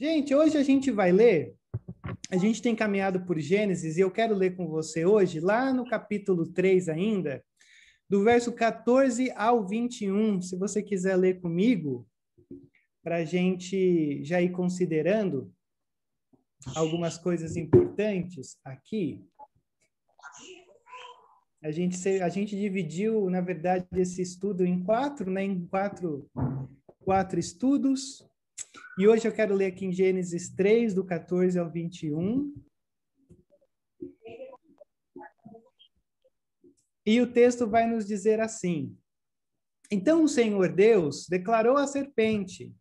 [0.00, 1.56] Gente, hoje a gente vai ler,
[2.30, 5.84] a gente tem caminhado por Gênesis e eu quero ler com você hoje, lá no
[5.84, 7.44] capítulo 3 ainda,
[8.08, 10.40] do verso 14 ao 21.
[10.40, 12.06] Se você quiser ler comigo,
[13.02, 15.52] para a gente já ir considerando
[16.76, 19.26] algumas coisas importantes aqui.
[21.60, 25.42] A gente, a gente dividiu, na verdade, esse estudo em quatro, né?
[25.42, 26.30] Em quatro,
[27.00, 28.27] quatro estudos.
[28.98, 32.52] E hoje eu quero ler aqui em Gênesis 3, do 14 ao 21.
[37.06, 38.98] E o texto vai nos dizer assim:
[39.88, 42.74] Então o Senhor Deus declarou à serpente: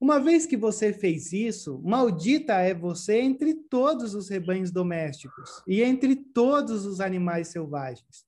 [0.00, 5.80] Uma vez que você fez isso, maldita é você entre todos os rebanhos domésticos e
[5.80, 8.26] entre todos os animais selvagens.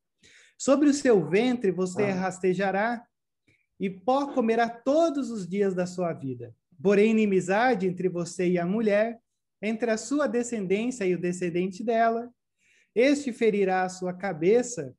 [0.57, 2.15] Sobre o seu ventre você ah.
[2.15, 3.05] rastejará
[3.81, 6.55] e pó comerá todos os dias da sua vida.
[6.83, 9.21] Porém, inimizade entre você e a mulher,
[9.63, 12.29] entre a sua descendência e o descendente dela.
[12.95, 14.95] Este ferirá a sua cabeça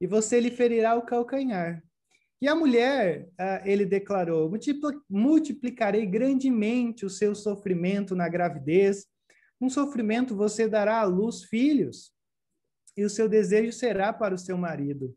[0.00, 1.82] e você lhe ferirá o calcanhar.
[2.40, 4.50] E a mulher, ah, ele declarou:
[5.10, 9.06] multiplicarei grandemente o seu sofrimento na gravidez.
[9.60, 12.12] Um sofrimento você dará à luz filhos,
[12.96, 15.16] e o seu desejo será para o seu marido,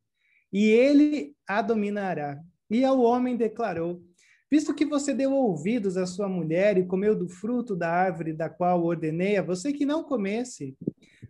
[0.52, 2.40] e ele a dominará.
[2.70, 4.04] E ao homem declarou:
[4.52, 8.50] Visto que você deu ouvidos à sua mulher e comeu do fruto da árvore da
[8.50, 10.78] qual ordenei a você que não comesse,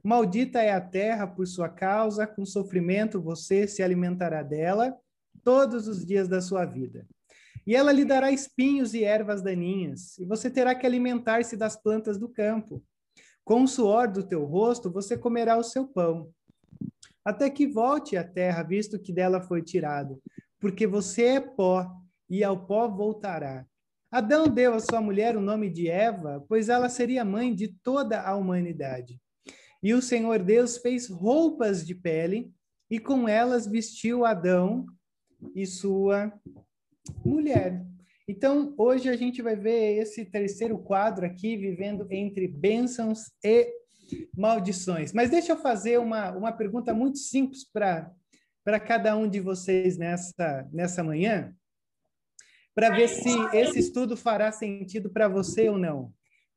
[0.03, 4.97] maldita é a terra por sua causa, com sofrimento você se alimentará dela
[5.43, 7.05] todos os dias da sua vida.
[7.67, 12.17] E ela lhe dará espinhos e ervas daninhas, e você terá que alimentar-se das plantas
[12.17, 12.83] do campo.
[13.45, 16.31] Com o suor do teu rosto você comerá o seu pão,
[17.23, 20.19] até que volte à terra, visto que dela foi tirado
[20.61, 21.89] porque você é pó
[22.31, 23.67] e ao pó voltará.
[24.09, 28.21] Adão deu à sua mulher o nome de Eva, pois ela seria mãe de toda
[28.21, 29.19] a humanidade.
[29.83, 32.49] E o Senhor Deus fez roupas de pele
[32.89, 34.85] e com elas vestiu Adão
[35.53, 36.31] e sua
[37.25, 37.85] mulher.
[38.27, 43.73] Então, hoje a gente vai ver esse terceiro quadro aqui, vivendo entre bênçãos e
[44.37, 45.11] maldições.
[45.11, 50.69] Mas deixa eu fazer uma, uma pergunta muito simples para cada um de vocês nessa,
[50.71, 51.53] nessa manhã,
[52.73, 56.13] para ver se esse estudo fará sentido para você ou não.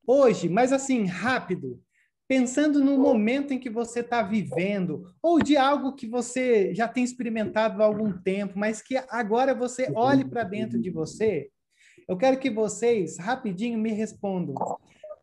[0.06, 1.80] Hoje, mas assim, rápido,
[2.28, 7.04] pensando no momento em que você está vivendo, ou de algo que você já tem
[7.04, 11.50] experimentado há algum tempo, mas que agora você olhe para dentro de você,
[12.08, 14.54] eu quero que vocês, rapidinho, me respondam.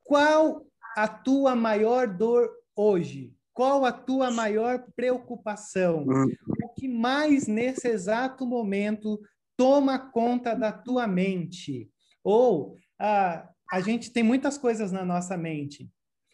[0.04, 0.66] Qual
[0.96, 3.34] a tua maior dor hoje?
[3.54, 6.06] Qual a tua maior preocupação?
[6.08, 6.28] Hum.
[6.64, 9.20] O que mais nesse exato momento
[9.62, 11.88] toma conta da tua mente?
[12.24, 15.88] Ou a, a gente tem muitas coisas na nossa mente,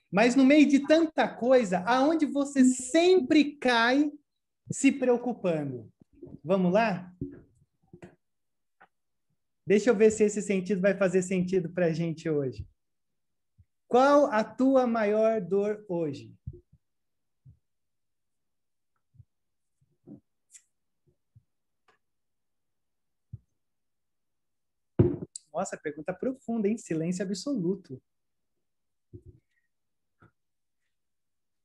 [0.09, 4.09] mas no meio de tanta coisa, aonde você sempre cai
[4.71, 5.91] se preocupando?
[6.41, 7.13] Vamos lá?
[9.65, 12.65] Deixa eu ver se esse sentido vai fazer sentido para a gente hoje.
[13.89, 16.33] Qual a tua maior dor hoje?
[25.57, 26.77] Nossa, pergunta profunda, hein?
[26.77, 27.99] Silêncio absoluto.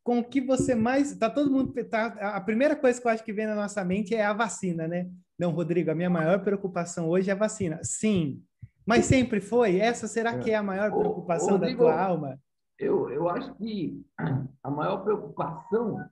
[0.03, 1.14] Com o que você mais.
[1.14, 1.75] Tá todo mundo.
[1.84, 4.88] Tá, a primeira coisa que eu acho que vem na nossa mente é a vacina,
[4.88, 5.10] né?
[5.38, 7.80] Não, Rodrigo, a minha maior preocupação hoje é a vacina.
[7.82, 8.42] Sim.
[8.86, 9.78] Mas sempre foi?
[9.78, 12.41] Essa será que é a maior preocupação ô, Rodrigo, da tua alma?
[12.78, 14.03] Eu, eu acho que
[14.62, 16.03] a maior preocupação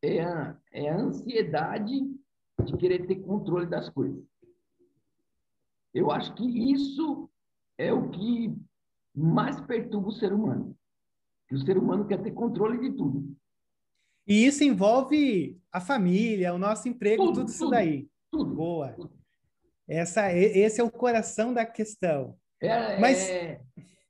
[0.00, 2.08] é a, é a ansiedade
[2.64, 4.24] de querer ter controle das coisas.
[5.96, 7.26] Eu acho que isso
[7.78, 8.54] é o que
[9.14, 10.76] mais perturba o ser humano.
[11.48, 13.34] Que o ser humano quer ter controle de tudo.
[14.26, 18.10] E isso envolve a família, o nosso emprego, tudo, tudo isso tudo, daí.
[18.30, 18.54] Tudo.
[18.54, 18.94] Boa.
[19.88, 22.38] Essa, esse é o coração da questão.
[22.60, 23.30] É, Mas...
[23.30, 23.62] é,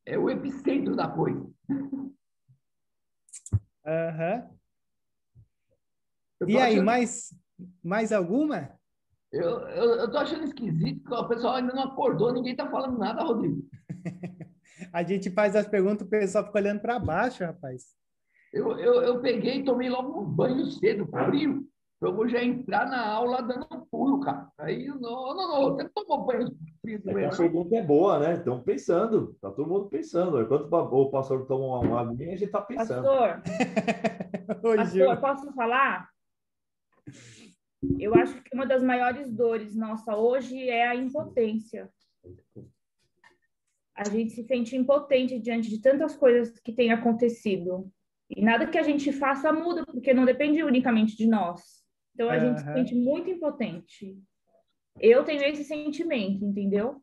[0.06, 1.48] é o epicentro da coisa.
[3.86, 4.50] Aham.
[6.40, 6.48] Uhum.
[6.48, 6.84] E aí, achando...
[6.84, 7.32] mais,
[7.80, 8.75] mais alguma?
[9.36, 12.98] Eu, eu, eu tô achando esquisito que o pessoal ainda não acordou, ninguém tá falando
[12.98, 13.62] nada, Rodrigo.
[14.92, 17.94] a gente faz as perguntas, o pessoal fica olhando para baixo, rapaz.
[18.52, 21.66] Eu, eu, eu peguei e tomei logo um banho cedo, frio.
[22.00, 24.48] Eu vou já entrar na aula dando um pulo, cara.
[24.58, 26.48] Aí, não, não, não, você tomou banho
[26.80, 28.34] frio é A pergunta é boa, né?
[28.34, 30.40] Estão pensando, tá todo mundo pensando.
[30.40, 33.02] Enquanto o pastor toma uma aguinha, a gente tá pensando.
[33.02, 33.42] Pastor,
[34.62, 36.08] Oi, pastor posso falar?
[37.98, 41.90] Eu acho que uma das maiores dores nossa hoje é a impotência.
[43.94, 47.90] a gente se sente impotente diante de tantas coisas que têm acontecido.
[48.28, 51.62] E nada que a gente faça muda, porque não depende unicamente de nós.
[52.14, 52.40] Então a uhum.
[52.40, 54.18] gente se sente muito impotente.
[54.98, 57.00] Eu tenho esse sentimento, entendeu?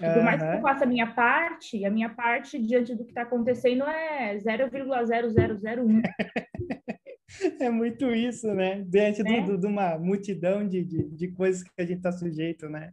[0.00, 3.10] E por mais que eu faça a minha parte, a minha parte diante do que
[3.10, 6.02] está acontecendo é 0,0001.
[7.60, 8.82] é muito isso, né?
[8.82, 9.42] Diante é.
[9.42, 12.92] do, de uma multidão de, de, de coisas que a gente está sujeito, né?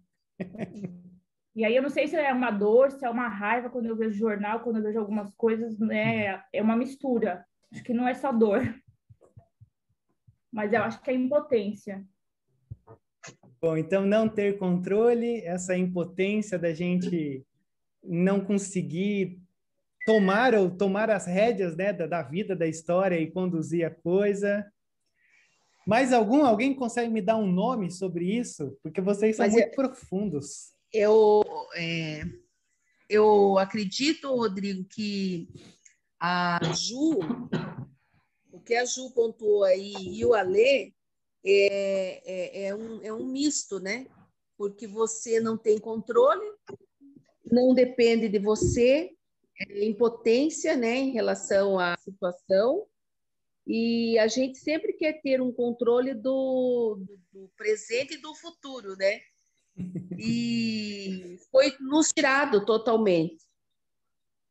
[1.54, 3.95] E aí eu não sei se é uma dor, se é uma raiva quando eu
[3.95, 6.42] vejo jornal, quando eu vejo algumas coisas, né?
[6.54, 7.45] É uma mistura.
[7.72, 8.62] Acho que não é só dor.
[10.51, 12.06] Mas eu acho que é impotência.
[13.62, 17.45] Bom, então não ter controle, essa impotência da gente
[18.01, 19.40] não conseguir
[20.06, 24.65] tomar ou tomar as rédeas né, da, da vida, da história e conduzir a coisa.
[25.86, 26.45] Mais algum?
[26.45, 28.77] Alguém consegue me dar um nome sobre isso?
[28.83, 30.74] Porque vocês são Mas muito eu, profundos.
[30.94, 31.44] Eu,
[31.75, 32.24] é,
[33.09, 35.48] eu acredito, Rodrigo, que
[36.19, 37.19] a Ju,
[38.51, 40.94] o que a Ju pontuou aí e o Alê,
[41.44, 44.07] é, é, é, um, é um misto, né?
[44.57, 46.45] Porque você não tem controle,
[47.51, 49.20] não depende de você, é
[49.69, 52.86] impotência, né, em relação à situação,
[53.66, 58.96] e a gente sempre quer ter um controle do, do, do presente e do futuro,
[58.98, 59.19] né?
[60.18, 63.46] E foi nos tirado totalmente.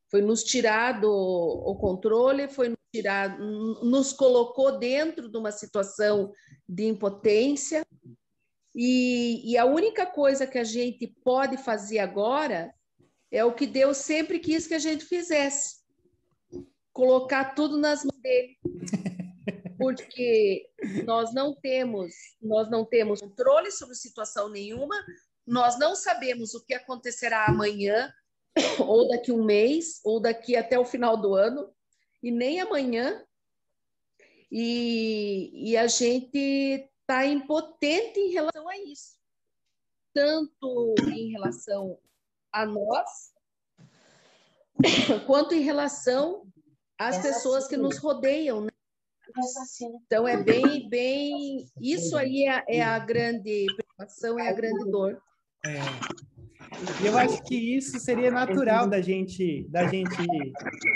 [0.09, 3.43] Foi nos tirado o controle, foi nos tirado,
[3.83, 6.33] nos colocou dentro de uma situação
[6.67, 7.85] de impotência.
[8.75, 12.73] E, e a única coisa que a gente pode fazer agora
[13.31, 15.77] é o que Deus sempre quis que a gente fizesse:
[16.91, 18.59] colocar tudo nas mãos dele.
[19.77, 20.69] Porque
[21.05, 24.95] nós não temos, nós não temos controle sobre situação nenhuma,
[25.47, 28.13] nós não sabemos o que acontecerá amanhã,
[28.77, 31.73] ou daqui um mês, ou daqui até o final do ano,
[32.21, 33.25] e nem amanhã.
[34.51, 36.37] E, e a gente
[37.01, 39.17] está impotente em relação a isso,
[40.13, 41.97] tanto em relação
[42.51, 43.31] a nós,
[45.25, 46.43] quanto em relação
[46.99, 48.61] às pessoas que nos rodeiam.
[48.61, 48.69] Né?
[50.05, 55.21] Então é bem, bem, isso aí é, é a grande preocupação, é a grande dor.
[55.65, 55.79] É.
[57.05, 60.17] Eu acho que isso seria natural da gente, da gente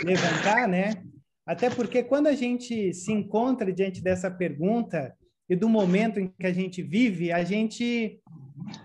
[0.04, 1.04] levantar, né?
[1.46, 5.16] Até porque quando a gente se encontra diante dessa pergunta,
[5.50, 8.20] e do momento em que a gente vive, a gente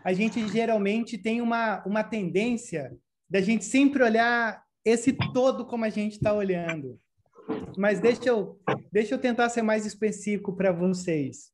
[0.05, 2.97] a gente geralmente tem uma, uma tendência
[3.29, 6.99] da gente sempre olhar esse todo como a gente está olhando.
[7.77, 8.61] Mas deixa eu,
[8.93, 11.51] deixa eu tentar ser mais específico para vocês.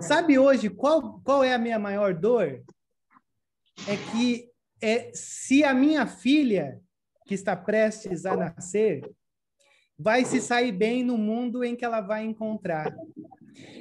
[0.00, 2.62] Sabe hoje qual, qual é a minha maior dor?
[3.86, 4.50] É que
[4.80, 6.80] é, se a minha filha,
[7.26, 9.02] que está prestes a nascer,
[9.98, 12.94] vai se sair bem no mundo em que ela vai encontrar.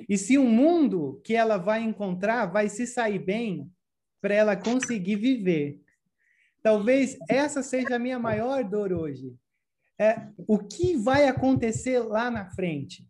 [0.08, 3.70] E se o mundo que ela vai encontrar vai se sair bem
[4.22, 5.82] para ela conseguir viver.
[6.62, 9.34] Talvez essa seja a minha maior dor hoje.
[10.00, 13.06] É, o que vai acontecer lá na frente?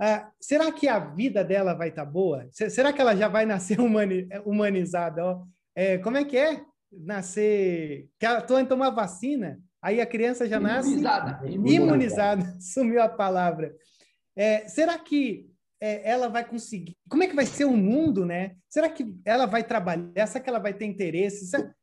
[0.00, 2.48] Ah, será que a vida dela vai estar tá boa?
[2.50, 5.24] Será que ela já vai nascer humani humanizada?
[5.24, 5.44] Ó?
[5.74, 6.64] É, como é que é?
[6.90, 8.08] Nascer.
[8.18, 10.90] Que ela tomar vacina, aí a criança já nasce.
[10.90, 11.48] Imunizada.
[11.48, 12.56] Imunizada.
[12.60, 13.74] Sumiu a palavra.
[14.34, 15.51] É, será que
[15.82, 16.96] é, ela vai conseguir?
[17.08, 18.54] Como é que vai ser o mundo, né?
[18.68, 20.28] Será que ela vai trabalhar?
[20.28, 21.48] Será que ela vai ter interesse?
[21.48, 21.74] Será...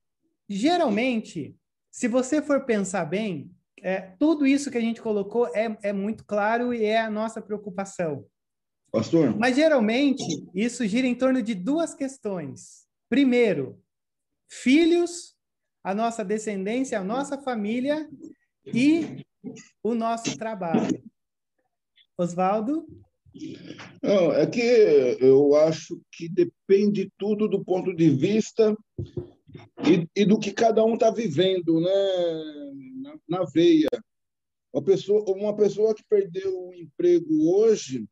[0.48, 1.54] Geralmente,
[1.92, 3.52] se você for pensar bem,
[3.82, 7.42] é, tudo isso que a gente colocou é, é muito claro e é a nossa
[7.42, 8.26] preocupação.
[8.90, 9.38] Pastor?
[9.38, 10.24] Mas geralmente
[10.56, 12.88] isso gira em torno de duas questões.
[13.10, 13.84] Primeiro,
[14.50, 15.36] filhos,
[15.84, 18.10] a nossa descendência, a nossa família
[18.66, 19.26] e
[19.84, 21.04] o nosso trabalho.
[22.18, 22.88] Oswaldo?
[24.02, 24.62] Não, é que
[25.20, 28.76] eu acho que depende tudo do ponto de vista
[29.86, 32.72] e, e do que cada um está vivendo, né?
[33.02, 33.90] Na, na, veia.
[34.74, 38.08] Uma pessoa, uma pessoa que perdeu o emprego hoje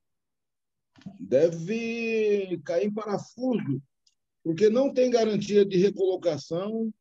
[1.20, 3.82] deve cair em parafuso,
[4.44, 6.92] porque não tem garantia de recolocação,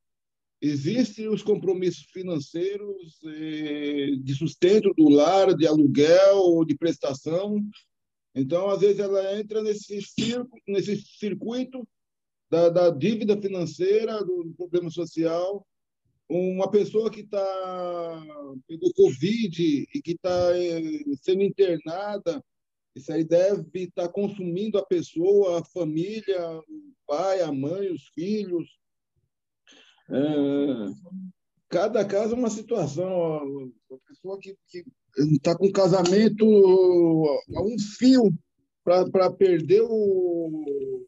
[0.61, 7.63] existem os compromissos financeiros, eh, de sustento do lar, de aluguel, de prestação,
[8.37, 11.89] então, às vezes, ela entra nesse, circo, nesse circuito
[12.51, 15.67] da, da dívida financeira, do problema social.
[16.29, 18.23] Uma pessoa que está
[18.69, 20.83] pegou Covid e que está é,
[21.23, 22.45] sendo internada,
[22.95, 28.09] isso aí deve estar tá consumindo a pessoa, a família, o pai, a mãe, os
[28.09, 28.69] filhos.
[30.11, 30.23] É,
[31.71, 33.73] cada caso é uma situação.
[33.91, 34.55] A pessoa que
[35.17, 36.45] está com casamento
[37.55, 38.33] a um fio
[38.85, 41.07] para perder o.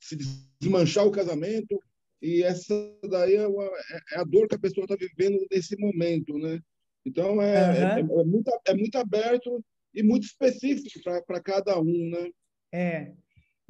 [0.00, 0.16] se
[0.60, 1.80] desmanchar o casamento,
[2.22, 2.74] e essa
[3.08, 3.64] daí é, uma,
[4.12, 6.60] é a dor que a pessoa está vivendo nesse momento, né?
[7.04, 8.16] Então, é, uhum.
[8.16, 12.30] é, é, muito, é muito aberto e muito específico para cada um, né?
[12.72, 13.12] É,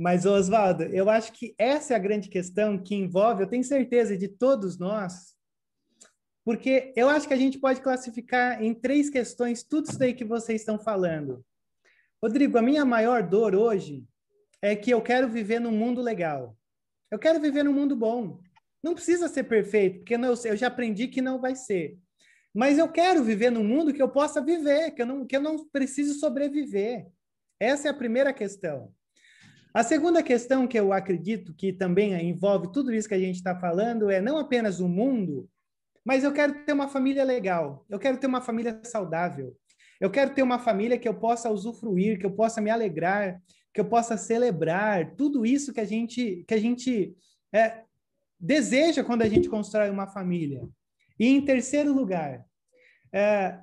[0.00, 4.16] mas, Oswaldo, eu acho que essa é a grande questão que envolve, eu tenho certeza,
[4.16, 5.34] de todos nós,
[6.50, 10.24] porque eu acho que a gente pode classificar em três questões tudo isso daí que
[10.24, 11.44] vocês estão falando.
[12.20, 14.04] Rodrigo, a minha maior dor hoje
[14.60, 16.58] é que eu quero viver num mundo legal.
[17.08, 18.40] Eu quero viver num mundo bom.
[18.82, 21.96] Não precisa ser perfeito, porque não, eu já aprendi que não vai ser.
[22.52, 25.40] Mas eu quero viver num mundo que eu possa viver, que eu não, que eu
[25.40, 27.06] não preciso sobreviver.
[27.60, 28.92] Essa é a primeira questão.
[29.72, 33.54] A segunda questão que eu acredito que também envolve tudo isso que a gente está
[33.54, 35.48] falando é não apenas o mundo,
[36.10, 39.56] mas eu quero ter uma família legal, eu quero ter uma família saudável,
[40.00, 43.40] eu quero ter uma família que eu possa usufruir, que eu possa me alegrar,
[43.72, 47.14] que eu possa celebrar tudo isso que a gente que a gente
[47.54, 47.84] é,
[48.40, 50.68] deseja quando a gente constrói uma família.
[51.16, 52.44] E em terceiro lugar,
[53.12, 53.60] é,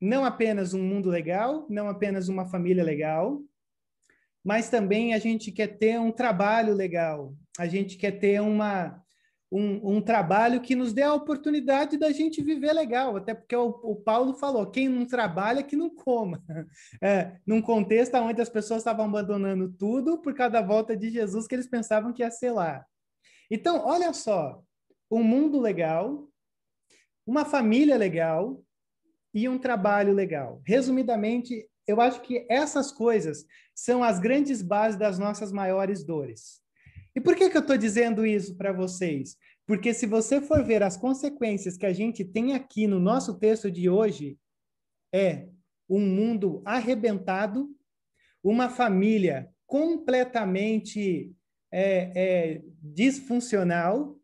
[0.00, 3.42] não apenas um mundo legal, não apenas uma família legal,
[4.42, 9.03] mas também a gente quer ter um trabalho legal, a gente quer ter uma,
[9.56, 13.68] um, um trabalho que nos dê a oportunidade da gente viver legal, até porque o,
[13.84, 16.42] o Paulo falou: quem não trabalha, que não coma.
[17.00, 21.46] É, num contexto onde as pessoas estavam abandonando tudo por causa da volta de Jesus
[21.46, 22.84] que eles pensavam que ia ser lá.
[23.50, 24.62] Então, olha só,
[25.10, 26.28] um mundo legal,
[27.26, 28.62] uma família legal
[29.34, 30.62] e um trabalho legal.
[30.64, 33.44] Resumidamente, eu acho que essas coisas
[33.74, 36.63] são as grandes bases das nossas maiores dores.
[37.14, 39.36] E por que, que eu estou dizendo isso para vocês?
[39.66, 43.70] Porque se você for ver as consequências que a gente tem aqui no nosso texto
[43.70, 44.38] de hoje,
[45.12, 45.48] é
[45.88, 47.70] um mundo arrebentado,
[48.42, 51.32] uma família completamente
[51.72, 54.18] é, é, disfuncional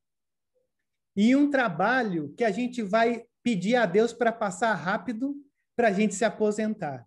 [1.16, 5.35] e um trabalho que a gente vai pedir a Deus para passar rápido
[5.75, 7.06] para a gente se aposentar.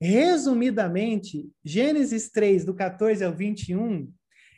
[0.00, 4.10] Resumidamente, Gênesis 3, do 14 ao 21,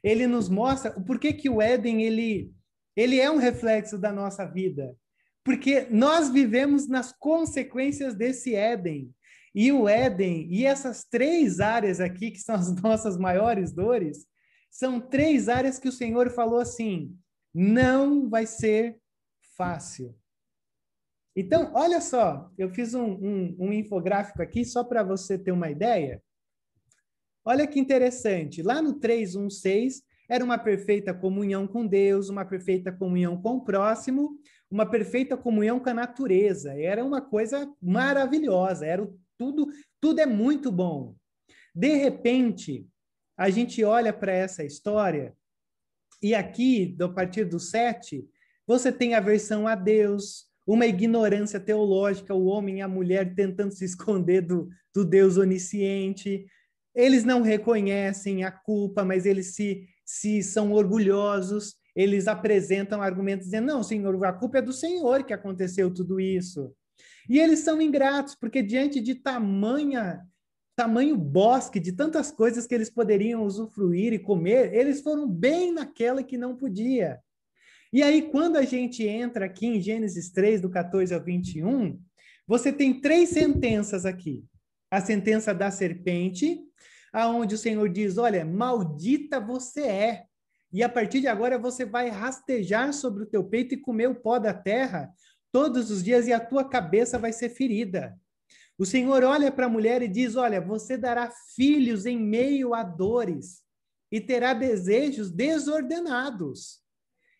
[0.03, 2.53] ele nos mostra o porquê que o Éden ele,
[2.97, 4.97] ele é um reflexo da nossa vida.
[5.45, 9.13] Porque nós vivemos nas consequências desse Éden.
[9.55, 14.27] E o Éden, e essas três áreas aqui, que são as nossas maiores dores,
[14.71, 17.17] são três áreas que o Senhor falou assim:
[17.55, 18.99] não vai ser
[19.57, 20.17] fácil.
[21.37, 25.71] Então, olha só, eu fiz um, um, um infográfico aqui só para você ter uma
[25.71, 26.23] ideia.
[27.45, 28.63] Olha que interessante.
[28.63, 34.39] Lá no 316 era uma perfeita comunhão com Deus, uma perfeita comunhão com o próximo,
[34.71, 36.73] uma perfeita comunhão com a natureza.
[36.81, 39.69] Era uma coisa maravilhosa, era tudo,
[40.01, 41.15] tudo é muito bom.
[41.75, 42.87] De repente,
[43.37, 45.37] a gente olha para essa história
[46.23, 48.25] e aqui, a partir do 7,
[48.65, 53.73] você tem a versão a Deus, uma ignorância teológica, o homem e a mulher tentando
[53.73, 56.47] se esconder do, do Deus onisciente.
[56.95, 63.67] Eles não reconhecem a culpa, mas eles se, se são orgulhosos, eles apresentam argumentos dizendo:
[63.67, 66.73] não, Senhor, a culpa é do Senhor que aconteceu tudo isso.
[67.29, 70.21] E eles são ingratos, porque diante de tamanha
[70.75, 76.23] tamanho bosque de tantas coisas que eles poderiam usufruir e comer, eles foram bem naquela
[76.23, 77.21] que não podia.
[77.93, 82.01] E aí, quando a gente entra aqui em Gênesis 3, do 14 ao 21,
[82.47, 84.45] você tem três sentenças aqui.
[84.93, 86.61] A sentença da serpente,
[87.11, 90.25] aonde o Senhor diz: Olha, maldita você é.
[90.71, 94.15] E a partir de agora você vai rastejar sobre o teu peito e comer o
[94.15, 95.11] pó da terra
[95.51, 98.15] todos os dias, e a tua cabeça vai ser ferida.
[98.79, 102.83] O Senhor olha para a mulher e diz: Olha, você dará filhos em meio a
[102.83, 103.63] dores
[104.11, 106.83] e terá desejos desordenados.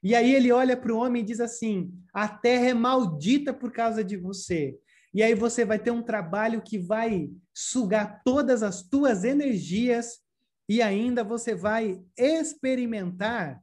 [0.03, 3.71] E aí ele olha para o homem e diz assim: A terra é maldita por
[3.71, 4.81] causa de você.
[5.15, 10.21] E aí você vai ter um trabalho que vai sugar todas as tuas energias
[10.69, 13.63] e ainda você vai experimentar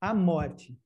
[0.00, 0.76] a morte.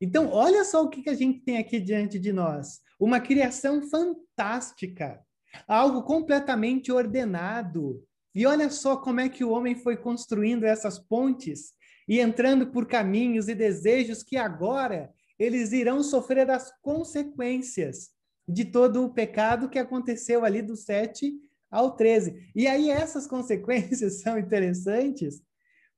[0.00, 5.24] Então, olha só o que a gente tem aqui diante de nós uma criação fantástica,
[5.68, 8.04] algo completamente ordenado.
[8.34, 11.72] E olha só como é que o homem foi construindo essas pontes
[12.08, 18.13] e entrando por caminhos e desejos que agora eles irão sofrer as consequências
[18.46, 21.34] de todo o pecado que aconteceu ali do 7
[21.70, 22.50] ao 13.
[22.54, 25.42] E aí essas consequências são interessantes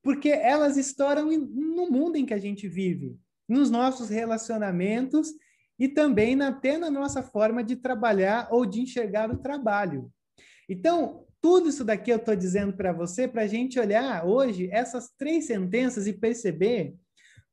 [0.03, 3.19] porque elas estouram no mundo em que a gente vive.
[3.49, 5.33] nos nossos relacionamentos
[5.79, 10.11] e também na, até na nossa forma de trabalhar ou de enxergar o trabalho.
[10.69, 15.11] Então, tudo isso daqui eu estou dizendo para você, para a gente olhar hoje essas
[15.17, 16.95] três sentenças e perceber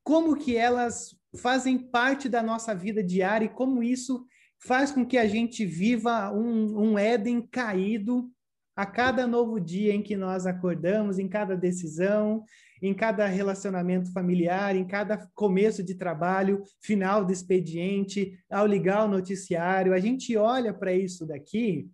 [0.04, 4.26] como que elas fazem parte da nossa vida diária e como isso
[4.66, 8.30] faz com que a gente viva um, um Éden caído
[8.76, 12.44] a cada novo dia em que nós acordamos, em cada decisão,
[12.82, 19.08] em cada relacionamento familiar, em cada começo de trabalho, final do expediente, ao ligar o
[19.08, 19.94] noticiário.
[19.94, 21.88] A gente olha para isso daqui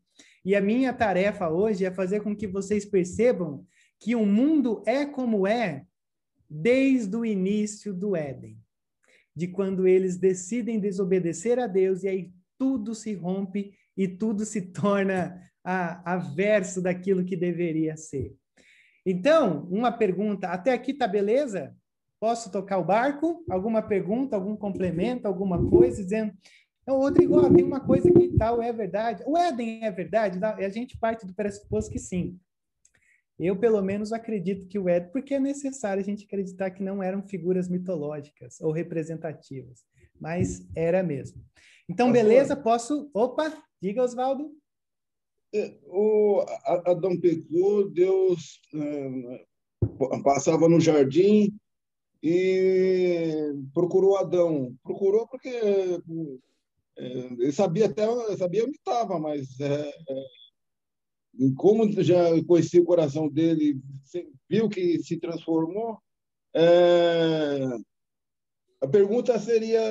[0.45, 3.65] e a minha tarefa hoje é fazer com que vocês percebam
[3.99, 5.83] que o mundo é como é
[6.49, 8.57] desde o início do Éden,
[9.35, 14.61] de quando eles decidem desobedecer a Deus e aí tudo se rompe e tudo se
[14.73, 18.35] torna a, averso daquilo que deveria ser.
[19.05, 21.75] Então, uma pergunta, até aqui tá beleza?
[22.19, 23.43] Posso tocar o barco?
[23.49, 26.33] Alguma pergunta, algum complemento, alguma coisa, dizendo,
[26.89, 29.23] então, Rodrigo, ó, tem uma coisa que tal é verdade.
[29.27, 30.43] O Éden é verdade?
[30.43, 32.39] A gente parte do pressuposto que sim.
[33.37, 37.03] Eu, pelo menos, acredito que o Éden, porque é necessário a gente acreditar que não
[37.03, 39.83] eram figuras mitológicas ou representativas,
[40.19, 41.41] mas era mesmo.
[41.89, 43.09] Então, beleza, posso.
[43.13, 44.55] Opa, diga, Oswaldo.
[45.51, 46.45] É, o
[46.85, 49.45] Adão pecou, Deus é,
[50.23, 51.51] passava no jardim
[52.21, 54.77] e procurou Adão.
[54.83, 55.99] Procurou porque é,
[56.95, 58.05] ele sabia até
[58.37, 59.47] sabia onde estava, mas
[61.57, 63.81] como já conhecia o coração dele,
[64.47, 65.97] viu que se transformou.
[68.81, 69.81] A pergunta seria: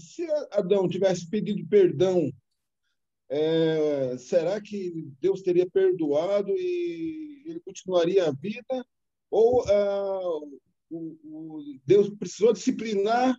[0.00, 2.30] se Adão tivesse pedido perdão
[3.28, 8.84] é, será que Deus teria perdoado e ele continuaria a vida?
[9.30, 10.40] Ou ah,
[10.90, 13.36] o, o Deus precisou disciplinar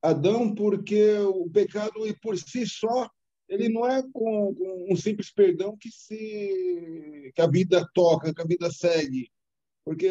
[0.00, 3.08] Adão porque o pecado por si só
[3.48, 8.40] ele não é com, com, um simples perdão que se que a vida toca, que
[8.40, 9.30] a vida segue,
[9.84, 10.08] porque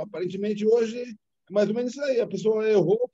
[0.00, 1.16] aparentemente hoje
[1.52, 3.08] mais ou menos isso aí, a pessoa errou,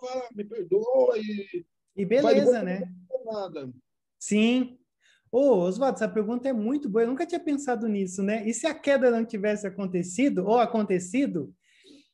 [0.00, 1.64] fala, me perdoa e
[1.96, 2.90] e beleza, né?
[3.24, 3.70] Nada.
[4.18, 4.78] Sim.
[5.30, 7.04] Ô, oh, Oswaldo, essa pergunta é muito boa.
[7.04, 8.46] Eu nunca tinha pensado nisso, né?
[8.48, 11.54] E se a queda não tivesse acontecido, ou acontecido,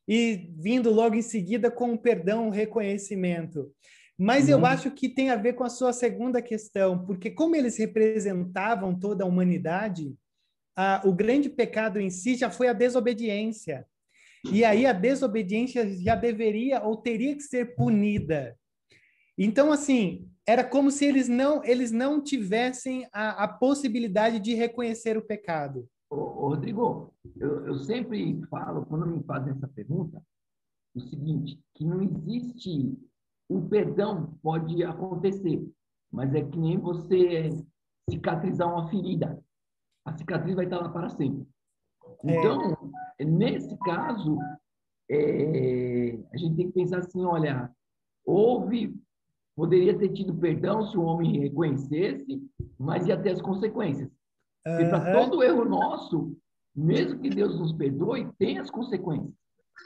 [0.09, 3.73] e vindo logo em seguida com o perdão, o reconhecimento?
[4.19, 4.51] Mas uhum.
[4.53, 8.99] eu acho que tem a ver com a sua segunda questão, porque como eles representavam
[8.99, 10.15] toda a humanidade,
[10.75, 13.87] a, o grande pecado em si já foi a desobediência.
[14.53, 18.57] E aí a desobediência já deveria ou teria que ser punida.
[19.39, 25.17] Então, assim, era como se eles não, eles não tivessem a, a possibilidade de reconhecer
[25.17, 25.89] o pecado.
[26.09, 30.23] Ô, ô, Rodrigo, eu, eu sempre falo, quando me fazem essa pergunta,
[30.95, 32.97] o seguinte, que não existe
[33.49, 35.65] o perdão pode acontecer,
[36.11, 37.51] mas é que nem você
[38.11, 39.41] cicatrizar uma ferida.
[40.05, 41.47] A cicatriz vai estar lá para sempre.
[42.25, 42.39] É.
[42.39, 43.25] Então, é.
[43.25, 44.39] nesse caso,
[45.11, 47.71] é, a gente tem que pensar assim, olha,
[48.25, 48.95] houve
[49.57, 52.43] poderia ter tido perdão se o homem reconhecesse,
[52.79, 54.11] mas ia ter as consequências.
[54.63, 56.37] Porque para todo erro nosso,
[56.75, 59.35] mesmo que Deus nos perdoe, tem as consequências.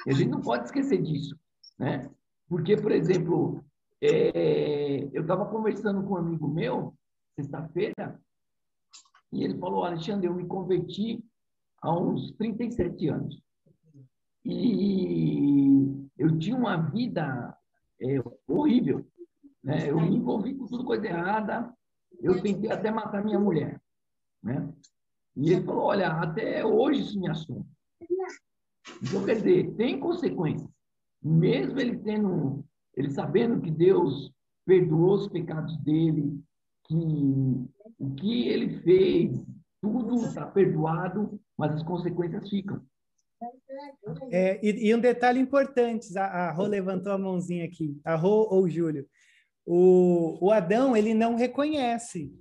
[0.07, 1.38] E a gente não pode esquecer disso,
[1.79, 2.11] né?
[2.49, 3.64] Porque, por exemplo,
[4.03, 6.95] é, eu estava conversando com um amigo meu,
[7.37, 8.21] sexta-feira,
[9.33, 11.25] e ele falou, Alexandre, eu me converti
[11.85, 13.43] uns 37 anos.
[14.45, 17.57] E eu tinha uma vida
[18.01, 19.07] é, horrível.
[19.62, 19.90] Né?
[19.90, 21.73] Eu me envolvi com tudo coisa errada.
[22.21, 23.81] Eu tentei até matar minha mulher.
[24.43, 24.73] Né?
[25.37, 27.64] E ele falou: olha, até hoje isso me assume.
[29.03, 30.69] Então, quer dizer, tem consequências.
[31.23, 32.64] Mesmo ele tendo,
[32.97, 34.33] ele sabendo que Deus
[34.66, 36.43] perdoou os pecados dele,
[36.85, 36.95] que
[37.99, 39.47] o que ele fez,
[39.81, 42.83] tudo está perdoado, mas as consequências ficam.
[44.31, 48.46] É, e, e, um detalhe importante, a, a Rô levantou a mãozinha aqui, a Rô
[48.51, 49.07] ou o Júlio
[49.73, 52.33] o, o Adão ele não reconhece,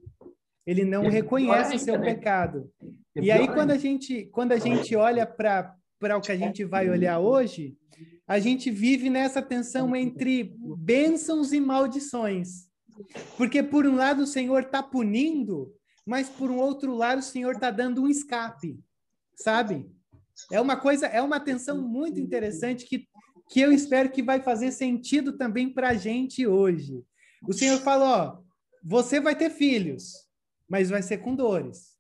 [0.66, 2.14] ele não é reconhece o seu né?
[2.14, 2.72] pecado.
[3.16, 6.38] É e aí quando a gente quando a gente olha para para o que a
[6.38, 7.78] gente vai olhar hoje,
[8.26, 12.70] a gente vive nessa tensão entre bênçãos e maldições.
[13.38, 15.72] Porque por um lado o Senhor está punindo,
[16.06, 18.80] mas por um outro lado o Senhor está dando um escape,
[19.40, 19.90] sabe?
[20.52, 23.08] É uma coisa, é uma tensão muito interessante que,
[23.50, 27.04] que eu espero que vai fazer sentido também para a gente hoje.
[27.48, 28.44] O Senhor fala, ó,
[28.84, 30.14] você vai ter filhos,
[30.68, 31.98] mas vai ser com dores.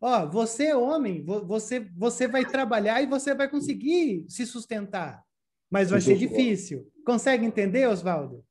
[0.00, 5.24] Ó, você homem, você você vai trabalhar e você vai conseguir se sustentar,
[5.70, 6.88] mas vai ser difícil.
[7.04, 8.44] Consegue entender, Oswaldo?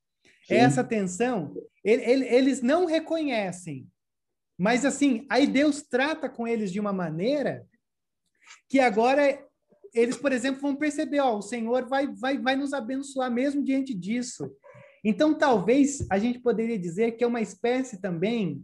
[0.50, 3.88] Essa tensão, ele, ele, eles não reconhecem,
[4.58, 7.65] mas assim, aí Deus trata com eles de uma maneira
[8.69, 9.43] que agora
[9.93, 13.93] eles, por exemplo, vão perceber, ó, o Senhor vai, vai, vai nos abençoar mesmo diante
[13.93, 14.51] disso.
[15.03, 18.63] Então, talvez a gente poderia dizer que é uma espécie também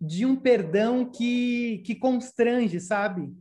[0.00, 3.32] de um perdão que, que constrange, sabe?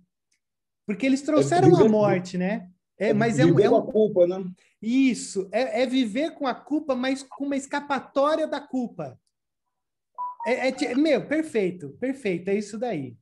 [0.85, 2.69] Porque eles trouxeram a morte, né?
[2.97, 3.77] É, mas é um, é um...
[3.77, 4.43] a culpa, né?
[4.81, 9.19] Isso, é, é, viver com a culpa, mas com uma escapatória da culpa.
[10.45, 13.15] É, é, meu, perfeito, perfeito, é isso daí.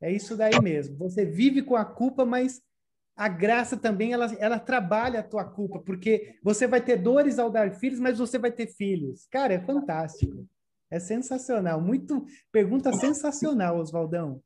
[0.00, 0.96] É isso daí mesmo.
[0.98, 2.60] Você vive com a culpa, mas
[3.16, 7.50] a graça também ela, ela trabalha a tua culpa, porque você vai ter dores ao
[7.50, 9.26] dar filhos, mas você vai ter filhos.
[9.30, 10.46] Cara, é fantástico.
[10.90, 11.80] É sensacional.
[11.80, 14.40] Muito pergunta sensacional, Oswaldão.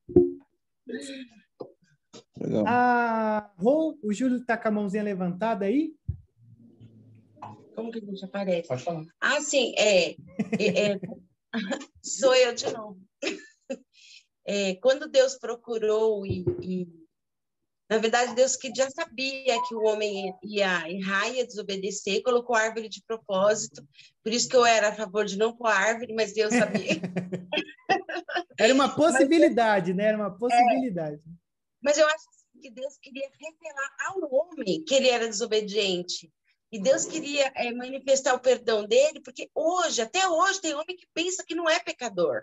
[2.38, 2.64] Legal.
[2.66, 5.94] Ah, Rô, o Júlio está com a mãozinha levantada aí?
[7.74, 8.68] Como que a gente aparece?
[8.68, 9.04] Pode falar.
[9.20, 10.12] Ah, sim, é,
[10.58, 11.00] é, é
[12.02, 12.98] sou eu de novo.
[14.46, 16.88] É, quando Deus procurou e, e,
[17.90, 22.60] na verdade, Deus que já sabia que o homem ia errar, ia desobedecer, colocou a
[22.60, 23.86] árvore de propósito.
[24.22, 27.00] Por isso que eu era a favor de não pôr árvore, mas Deus sabia.
[28.58, 30.04] Era uma possibilidade, mas, né?
[30.04, 31.16] Era uma possibilidade.
[31.16, 31.30] É,
[31.82, 32.24] mas eu acho
[32.60, 36.30] que Deus queria revelar ao homem que ele era desobediente.
[36.70, 41.08] E Deus queria é, manifestar o perdão dele, porque hoje, até hoje, tem homem que
[41.12, 42.42] pensa que não é pecador.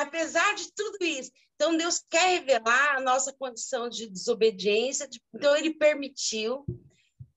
[0.00, 1.30] Apesar de tudo isso.
[1.54, 5.08] Então, Deus quer revelar a nossa condição de desobediência.
[5.34, 6.64] Então, ele permitiu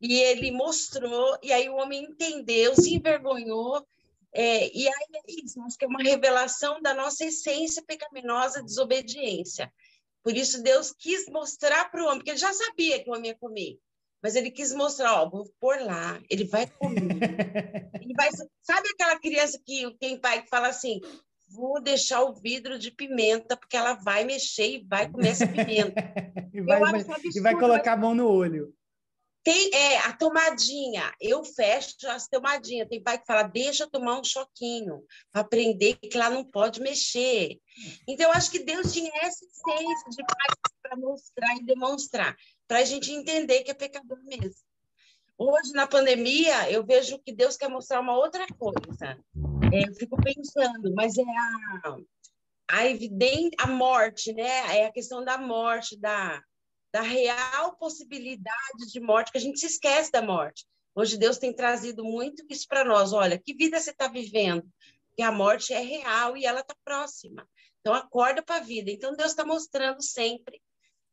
[0.01, 3.85] e ele mostrou, e aí o homem entendeu, se envergonhou.
[4.33, 9.71] É, e aí é isso, acho que é uma revelação da nossa essência pecaminosa, desobediência.
[10.23, 13.31] Por isso Deus quis mostrar para o homem, porque ele já sabia que o homem
[13.31, 13.77] ia comer,
[14.21, 17.01] mas ele quis mostrar, ó, vou pôr lá, ele vai comer.
[18.01, 18.29] ele vai,
[18.61, 21.01] sabe aquela criança que tem pai que fala assim,
[21.53, 25.93] vou deixar o vidro de pimenta, porque ela vai mexer e vai comer essa pimenta.
[26.53, 26.81] e, vai,
[27.35, 28.73] e vai colocar a mão no olho.
[29.43, 32.87] Tem, é, a tomadinha, eu fecho as tomadinhas.
[32.87, 37.59] Tem pai que fala, deixa tomar um choquinho, para aprender que lá não pode mexer.
[38.07, 40.47] Então, eu acho que Deus tinha essa essência de pai
[40.83, 42.35] para mostrar e demonstrar,
[42.67, 44.53] para a gente entender que é pecador mesmo.
[45.37, 49.17] Hoje, na pandemia, eu vejo que Deus quer mostrar uma outra coisa.
[49.73, 51.97] É, eu fico pensando, mas é a,
[52.69, 54.77] a evidente, a morte, né?
[54.77, 56.41] É a questão da morte, da,
[56.93, 60.65] da real possibilidade de morte, que a gente se esquece da morte.
[60.93, 63.13] Hoje Deus tem trazido muito isso para nós.
[63.13, 64.67] Olha, que vida você está vivendo?
[65.15, 67.47] Que a morte é real e ela está próxima.
[67.79, 68.91] Então acorda para a vida.
[68.91, 70.61] Então Deus está mostrando sempre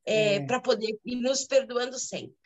[0.04, 0.46] é, é.
[0.46, 2.36] para poder ir nos perdoando sempre.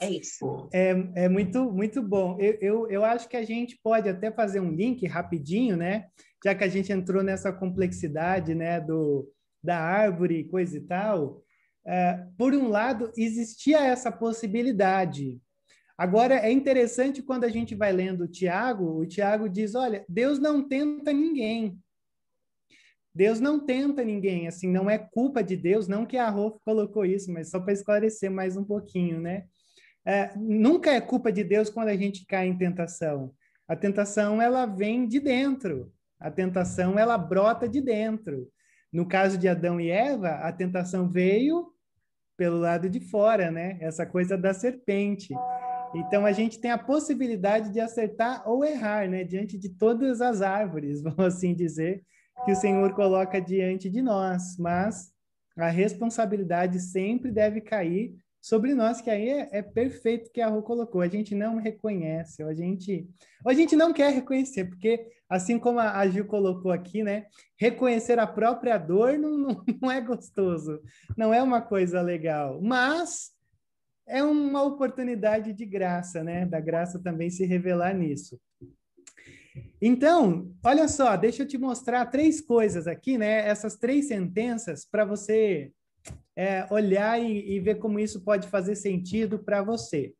[0.00, 0.68] É isso.
[0.72, 2.36] É, é muito, muito bom.
[2.40, 6.06] Eu, eu, eu acho que a gente pode até fazer um link rapidinho, né?
[6.44, 8.80] Já que a gente entrou nessa complexidade, né?
[8.80, 9.30] Do,
[9.62, 11.42] da árvore, coisa e tal.
[11.86, 15.40] É, por um lado, existia essa possibilidade.
[15.96, 20.38] Agora, é interessante quando a gente vai lendo o Tiago, o Tiago diz: olha, Deus
[20.38, 21.78] não tenta ninguém.
[23.14, 27.04] Deus não tenta ninguém, assim, não é culpa de Deus, não que a Rolf colocou
[27.04, 29.44] isso, mas só para esclarecer mais um pouquinho, né?
[30.04, 33.32] É, nunca é culpa de Deus quando a gente cai em tentação.
[33.68, 35.92] A tentação, ela vem de dentro.
[36.18, 38.48] A tentação, ela brota de dentro.
[38.92, 41.72] No caso de Adão e Eva, a tentação veio
[42.36, 43.78] pelo lado de fora, né?
[43.80, 45.34] Essa coisa da serpente.
[45.94, 49.24] Então a gente tem a possibilidade de acertar ou errar, né?
[49.24, 52.04] Diante de todas as árvores, vamos assim dizer,
[52.44, 54.56] que o Senhor coloca diante de nós.
[54.58, 55.12] Mas
[55.56, 60.62] a responsabilidade sempre deve cair sobre nós, que aí é, é perfeito que a Rô
[60.62, 61.00] colocou.
[61.00, 63.08] A gente não reconhece, ou a gente,
[63.44, 67.26] ou a gente não quer reconhecer, porque assim como a, Gil colocou aqui, né?
[67.56, 70.82] Reconhecer a própria dor não, não, não é gostoso,
[71.16, 73.30] não é uma coisa legal, mas
[74.08, 76.44] é uma oportunidade de graça, né?
[76.44, 78.40] Da graça também se revelar nisso.
[79.80, 83.46] Então, olha só, deixa eu te mostrar três coisas aqui, né?
[83.46, 85.72] Essas três sentenças para você
[86.36, 90.14] é, olhar e, e, ver como isso pode fazer sentido para você.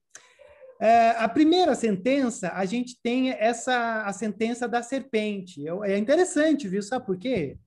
[0.81, 5.64] É, a primeira sentença, a gente tem essa a sentença da serpente.
[5.85, 6.83] É interessante, viu?
[6.83, 7.59] Sabe por quê?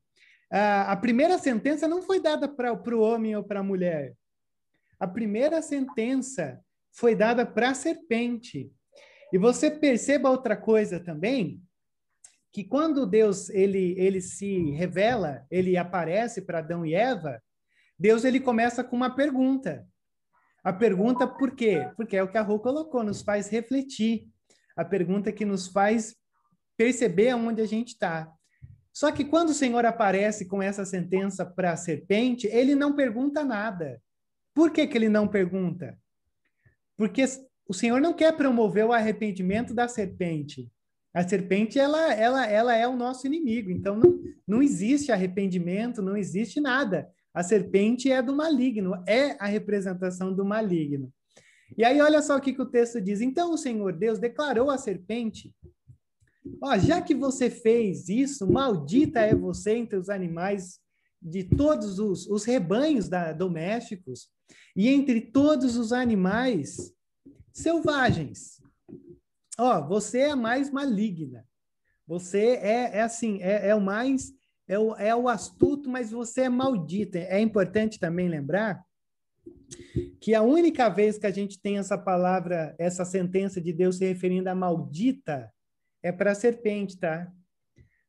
[0.57, 4.15] a primeira sentença não foi dada para o homem ou para a mulher.
[4.97, 6.61] A primeira sentença
[6.93, 8.71] foi dada para a serpente.
[9.33, 11.61] E você perceba outra coisa também,
[12.53, 17.41] que quando Deus ele, ele se revela, ele aparece para Adão e Eva,
[17.97, 19.87] Deus ele começa com uma pergunta.
[20.63, 21.89] A pergunta por quê?
[21.95, 24.27] Porque é o que a Rô colocou, nos faz refletir.
[24.75, 26.15] a pergunta que nos faz
[26.75, 28.29] perceber aonde a gente está.
[28.91, 33.43] Só que quando o Senhor aparece com essa sentença para a serpente, ele não pergunta
[33.43, 34.01] nada.
[34.53, 35.97] Por que, que ele não pergunta?
[36.97, 37.23] Porque
[37.67, 40.71] o Senhor não quer promover o arrependimento da serpente.
[41.13, 43.69] A serpente, ela, ela, ela é o nosso inimigo.
[43.69, 47.09] Então, não, não existe arrependimento, não existe nada.
[47.35, 51.13] A serpente é do maligno, é a representação do maligno.
[51.77, 53.19] E aí, olha só o que, que o texto diz.
[53.19, 55.53] Então, o Senhor Deus declarou à serpente:
[56.61, 60.79] Ó, já que você fez isso, maldita é você entre os animais
[61.21, 64.29] de todos os, os rebanhos da, domésticos
[64.75, 66.93] e entre todos os animais
[67.51, 68.61] selvagens.
[69.57, 71.45] Ó, você é a mais maligna.
[72.07, 74.31] Você é, é assim, é, é o mais,
[74.67, 77.19] é o, é o astuto, mas você é maldita.
[77.19, 78.83] É importante também lembrar
[80.19, 84.05] que a única vez que a gente tem essa palavra, essa sentença de Deus se
[84.05, 85.51] referindo a maldita,
[86.01, 87.31] é para a serpente, tá?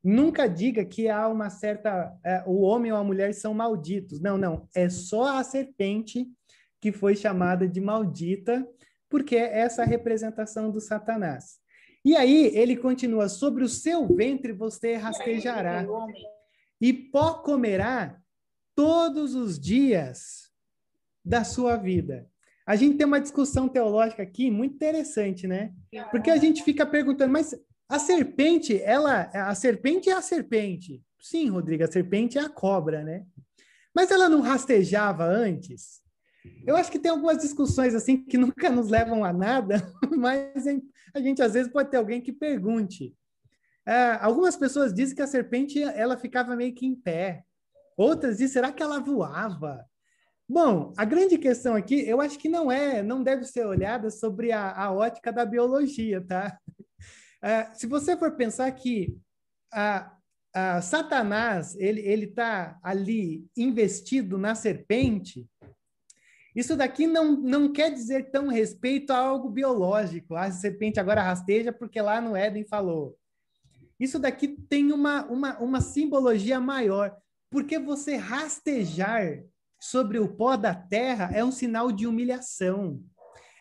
[0.03, 2.17] Nunca diga que há uma certa.
[2.25, 4.21] É, o homem ou a mulher são malditos.
[4.21, 4.69] Não, não.
[4.75, 6.27] É só a serpente
[6.81, 8.67] que foi chamada de maldita
[9.09, 11.59] porque é essa representação do Satanás.
[12.05, 15.87] E aí ele continua: sobre o seu ventre você rastejará,
[16.81, 18.21] e pó comerá
[18.75, 20.51] todos os dias
[21.25, 22.29] da sua vida.
[22.67, 25.73] A gente tem uma discussão teológica aqui muito interessante, né?
[26.11, 27.55] Porque a gente fica perguntando, mas
[27.89, 31.03] a serpente, ela, a serpente é a serpente.
[31.21, 33.25] Sim, Rodrigo, a serpente é a cobra, né?
[33.95, 36.03] Mas ela não rastejava antes?
[36.67, 40.67] Eu acho que tem algumas discussões assim que nunca nos levam a nada, mas
[41.15, 43.15] a gente às vezes pode ter alguém que pergunte.
[43.87, 47.45] É, algumas pessoas dizem que a serpente ela ficava meio que em pé.
[47.97, 49.85] Outras dizem, será que ela voava?
[50.49, 54.53] Bom, a grande questão aqui, eu acho que não é, não deve ser olhada sobre
[54.53, 56.59] a, a ótica da biologia, tá?
[57.43, 59.17] É, se você for pensar que
[59.73, 60.13] a,
[60.55, 65.47] a Satanás ele ele está ali investido na serpente,
[66.55, 70.35] isso daqui não, não quer dizer tão respeito a algo biológico.
[70.35, 73.15] A serpente agora rasteja porque lá no Éden falou.
[73.99, 77.17] Isso daqui tem uma, uma, uma simbologia maior,
[77.51, 79.43] porque você rastejar
[79.81, 83.03] sobre o pó da terra é um sinal de humilhação,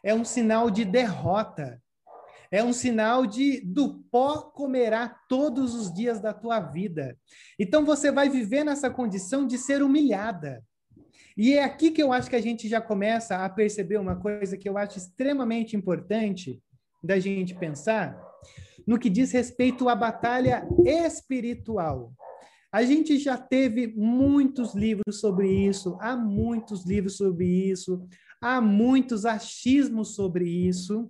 [0.03, 1.81] é um sinal de derrota,
[2.51, 7.17] é um sinal de do pó comerá todos os dias da tua vida.
[7.59, 10.63] Então você vai viver nessa condição de ser humilhada.
[11.37, 14.57] E é aqui que eu acho que a gente já começa a perceber uma coisa
[14.57, 16.61] que eu acho extremamente importante
[17.03, 18.17] da gente pensar
[18.85, 22.13] no que diz respeito à batalha espiritual.
[22.71, 28.05] A gente já teve muitos livros sobre isso, há muitos livros sobre isso,
[28.41, 31.09] há muitos achismos sobre isso,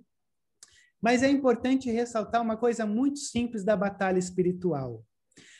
[1.02, 5.04] mas é importante ressaltar uma coisa muito simples da batalha espiritual.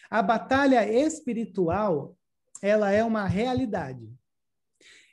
[0.08, 2.16] A batalha espiritual,
[2.62, 4.08] ela é uma realidade.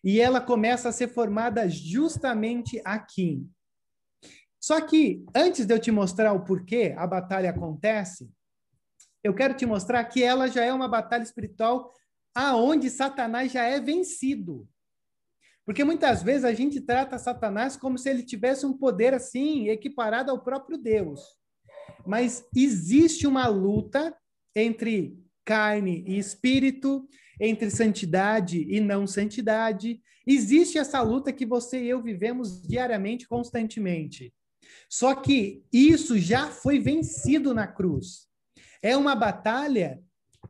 [0.03, 3.47] E ela começa a ser formada justamente aqui.
[4.63, 8.31] Só que, antes de eu te mostrar o porquê a batalha acontece,
[9.21, 11.91] eu quero te mostrar que ela já é uma batalha espiritual
[12.33, 14.65] aonde Satanás já é vencido.
[15.65, 20.31] Porque muitas vezes a gente trata Satanás como se ele tivesse um poder assim, equiparado
[20.31, 21.19] ao próprio Deus.
[22.07, 24.15] Mas existe uma luta
[24.55, 27.05] entre carne e espírito,
[27.37, 30.01] entre santidade e não santidade.
[30.25, 34.33] Existe essa luta que você e eu vivemos diariamente, constantemente.
[34.89, 38.27] Só que isso já foi vencido na cruz.
[38.81, 40.01] É uma batalha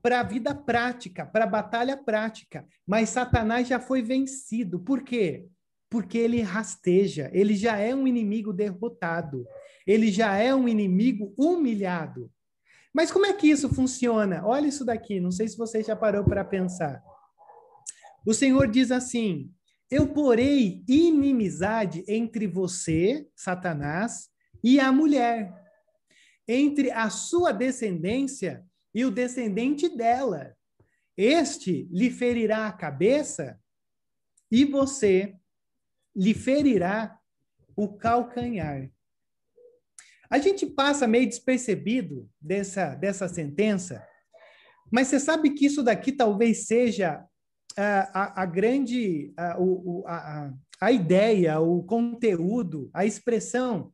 [0.01, 2.67] para a vida prática, para a batalha prática.
[2.85, 4.79] Mas Satanás já foi vencido.
[4.79, 5.47] Por quê?
[5.89, 9.45] Porque ele rasteja, ele já é um inimigo derrotado,
[9.85, 12.31] ele já é um inimigo humilhado.
[12.93, 14.45] Mas como é que isso funciona?
[14.45, 17.01] Olha isso daqui, não sei se você já parou para pensar.
[18.25, 19.51] O Senhor diz assim:
[19.89, 24.29] Eu porei inimizade entre você, Satanás,
[24.63, 25.53] e a mulher,
[26.47, 30.55] entre a sua descendência e o descendente dela.
[31.15, 33.59] Este lhe ferirá a cabeça
[34.51, 35.35] e você
[36.15, 37.19] lhe ferirá
[37.75, 38.89] o calcanhar.
[40.29, 44.05] A gente passa meio despercebido dessa, dessa sentença,
[44.91, 47.23] mas você sabe que isso daqui talvez seja
[47.77, 53.93] a, a, a grande, o, a, a ideia, o conteúdo, a expressão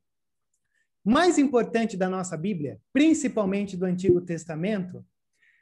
[1.04, 5.06] mais importante da nossa Bíblia, principalmente do Antigo Testamento.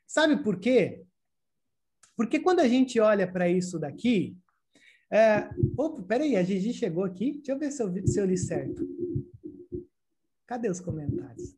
[0.05, 1.05] Sabe por quê?
[2.15, 4.37] Porque quando a gente olha para isso daqui.
[5.11, 5.49] É...
[5.77, 7.33] Opa, peraí, a Gigi chegou aqui.
[7.33, 8.85] Deixa eu ver se eu, se eu li certo.
[10.45, 11.55] Cadê os comentários?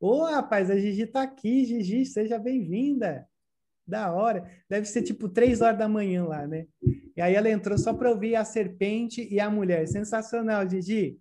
[0.00, 1.64] Ô, rapaz, a Gigi tá aqui.
[1.64, 3.27] Gigi, seja bem-vinda.
[3.88, 4.44] Da hora.
[4.68, 6.66] Deve ser tipo três horas da manhã lá, né?
[7.16, 9.88] E aí ela entrou só para ouvir a serpente e a mulher.
[9.88, 11.18] Sensacional, Gigi.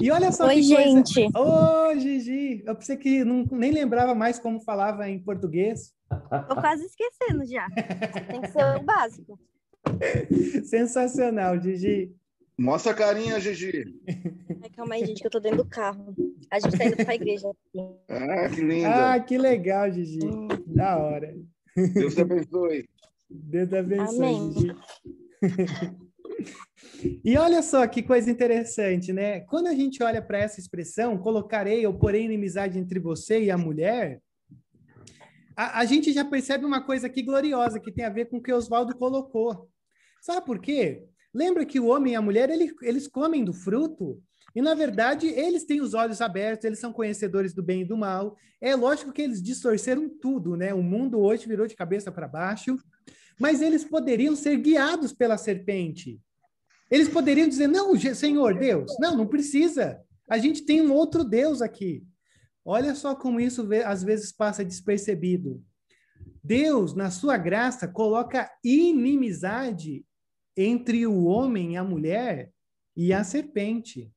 [0.00, 1.28] E olha só Oi, que gente.
[1.36, 2.62] Ô, Gigi!
[2.66, 5.92] Eu pensei que não, nem lembrava mais como falava em português.
[6.48, 7.68] Tô quase esquecendo já.
[8.28, 9.38] Tem que ser o básico.
[10.64, 12.14] Sensacional, Gigi.
[12.58, 13.84] Mostra a carinha, Gigi.
[14.62, 16.14] Ai, calma aí, gente, que eu tô dentro do carro.
[16.50, 17.50] A gente tá indo pra igreja.
[18.08, 19.12] Ah, que linda.
[19.12, 20.20] Ah, que legal, Gigi.
[20.66, 21.34] Da hora.
[21.76, 22.88] Deus te abençoe.
[23.28, 24.54] Deus abençoe, Amém.
[27.24, 29.40] E olha só que coisa interessante, né?
[29.40, 33.58] Quando a gente olha para essa expressão, colocarei ou porém inimizade entre você e a
[33.58, 34.20] mulher,
[35.56, 38.42] a, a gente já percebe uma coisa aqui gloriosa que tem a ver com o
[38.42, 39.68] que Oswaldo colocou.
[40.22, 41.04] Sabe por quê?
[41.32, 44.22] Lembra que o homem e a mulher, ele- eles comem do fruto
[44.54, 47.96] e, na verdade, eles têm os olhos abertos, eles são conhecedores do bem e do
[47.96, 48.36] mal.
[48.60, 50.72] É lógico que eles distorceram tudo, né?
[50.72, 52.78] O mundo hoje virou de cabeça para baixo,
[53.38, 56.20] mas eles poderiam ser guiados pela serpente.
[56.88, 60.00] Eles poderiam dizer: Não, Senhor Deus, não, não precisa.
[60.30, 62.04] A gente tem um outro Deus aqui.
[62.64, 65.62] Olha só como isso às vezes passa despercebido.
[66.42, 70.04] Deus, na sua graça, coloca inimizade
[70.56, 72.52] entre o homem a mulher
[72.96, 74.12] e a serpente.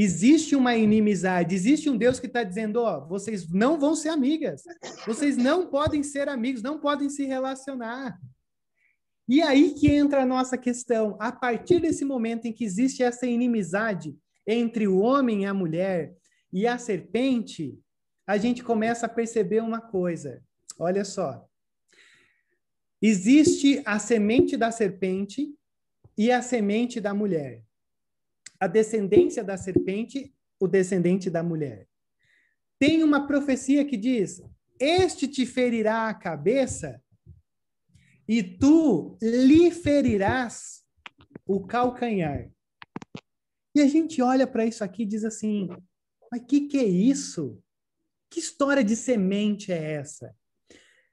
[0.00, 4.62] Existe uma inimizade, existe um Deus que está dizendo: ó, vocês não vão ser amigas,
[5.04, 8.16] vocês não podem ser amigos, não podem se relacionar.
[9.28, 11.16] E aí que entra a nossa questão.
[11.18, 16.14] A partir desse momento em que existe essa inimizade entre o homem e a mulher
[16.52, 17.76] e a serpente,
[18.24, 20.40] a gente começa a perceber uma coisa.
[20.78, 21.44] Olha só.
[23.02, 25.52] Existe a semente da serpente
[26.16, 27.64] e a semente da mulher.
[28.60, 31.86] A descendência da serpente, o descendente da mulher.
[32.78, 34.42] Tem uma profecia que diz:
[34.78, 37.02] Este te ferirá a cabeça
[38.28, 40.84] e tu lhe ferirás
[41.46, 42.50] o calcanhar.
[43.74, 45.68] E a gente olha para isso aqui e diz assim:
[46.30, 47.62] mas que que é isso?
[48.30, 50.34] Que história de semente é essa?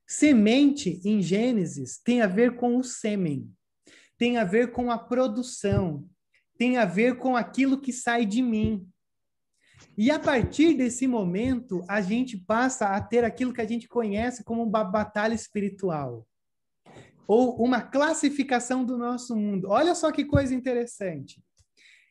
[0.05, 3.51] Semente em Gênesis tem a ver com o sêmen,
[4.17, 6.07] tem a ver com a produção,
[6.57, 8.87] tem a ver com aquilo que sai de mim.
[9.97, 14.43] E a partir desse momento, a gente passa a ter aquilo que a gente conhece
[14.43, 16.25] como uma batalha espiritual
[17.27, 19.69] ou uma classificação do nosso mundo.
[19.69, 21.43] Olha só que coisa interessante.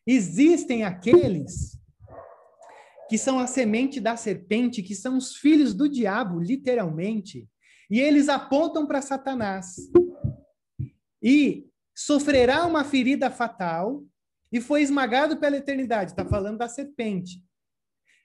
[0.07, 1.79] Existem aqueles
[3.09, 7.49] que são a semente da serpente, que são os filhos do diabo, literalmente,
[7.91, 9.77] e eles apontam para Satanás.
[11.23, 14.03] E sofrerá uma ferida fatal
[14.55, 16.13] e foi esmagado pela eternidade.
[16.13, 17.43] Está falando da serpente.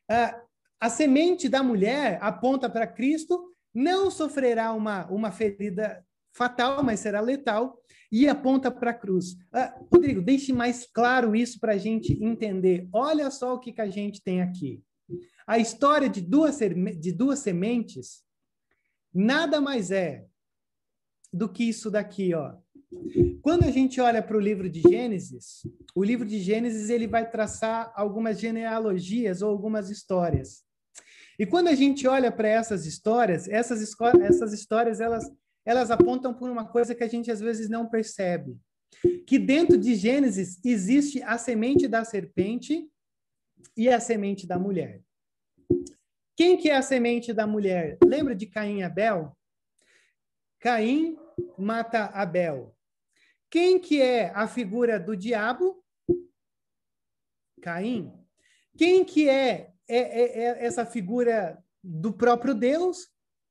[0.08, 0.40] Ah,
[0.80, 7.20] a semente da mulher aponta para Cristo, não sofrerá uma, uma ferida fatal, mas será
[7.20, 9.38] letal, e aponta para a cruz.
[9.52, 12.88] Ah, Rodrigo, deixe mais claro isso para a gente entender.
[12.94, 14.84] Olha só o que, que a gente tem aqui.
[15.48, 18.24] A história de duas, de duas sementes
[19.12, 20.28] nada mais é
[21.34, 22.56] do que isso daqui, ó.
[23.42, 25.62] Quando a gente olha para o livro de Gênesis,
[25.96, 30.64] o livro de Gênesis ele vai traçar algumas genealogias ou algumas histórias.
[31.38, 35.32] E quando a gente olha para essas histórias, essas, essas histórias elas
[35.66, 38.58] elas apontam por uma coisa que a gente às vezes não percebe.
[39.28, 42.90] Que dentro de Gênesis existe a semente da serpente
[43.78, 45.04] e a semente da mulher.
[46.36, 48.00] Quem que é a semente da mulher?
[48.04, 49.38] Lembra de Caim e Abel?
[50.60, 51.18] Caim
[51.58, 52.76] mata Abel.
[53.50, 55.84] Quem que é a figura do diabo?
[57.62, 58.14] Caim.
[58.78, 63.08] Quem que é, é, é- é essa figura do próprio Deus?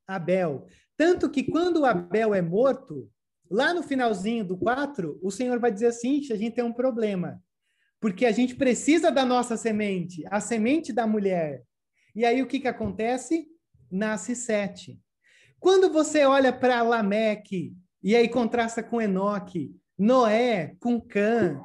[0.07, 0.67] Abel.
[0.97, 3.11] Tanto que quando Abel é morto,
[3.51, 6.73] lá no finalzinho do 4, o Senhor vai dizer assim: "Ixi, a gente tem um
[6.73, 7.43] problema.
[8.01, 11.65] Porque a gente precisa da nossa semente, a semente da mulher.
[12.15, 13.47] E aí o que, que acontece?
[13.91, 15.01] Nasce Sete.
[15.59, 21.61] Quando você olha para Lameque e aí contrasta com Enoque, Noé com Cã,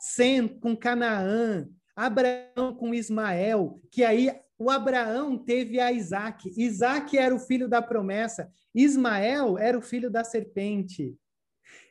[0.00, 6.52] Sem com Canaã, Abraão com Ismael, que aí o Abraão teve a Isaac.
[6.56, 8.50] Isaac era o filho da promessa.
[8.74, 11.16] Ismael era o filho da serpente.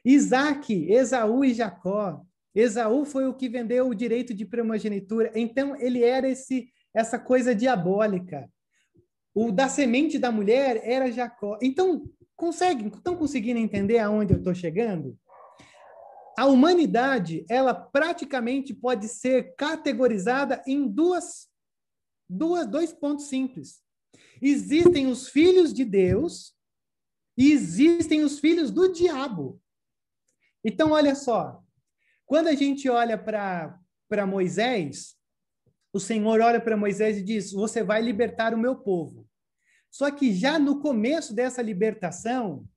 [0.04, 2.22] Isaac, Esaú e Jacó.
[2.54, 5.32] Esaú foi o que vendeu o direito de primogenitura.
[5.36, 8.50] Então, ele era esse essa coisa diabólica.
[9.34, 11.58] O da semente da mulher era Jacó.
[11.62, 15.16] Então, conseguem, estão conseguindo entender aonde eu estou chegando?
[16.38, 21.50] A humanidade, ela praticamente pode ser categorizada em duas,
[22.30, 23.82] duas, dois pontos simples.
[24.40, 26.56] Existem os filhos de Deus
[27.36, 29.60] e existem os filhos do diabo.
[30.64, 31.64] Então, olha só.
[32.24, 35.16] Quando a gente olha para Moisés,
[35.92, 39.28] o Senhor olha para Moisés e diz: Você vai libertar o meu povo.
[39.90, 42.68] Só que já no começo dessa libertação,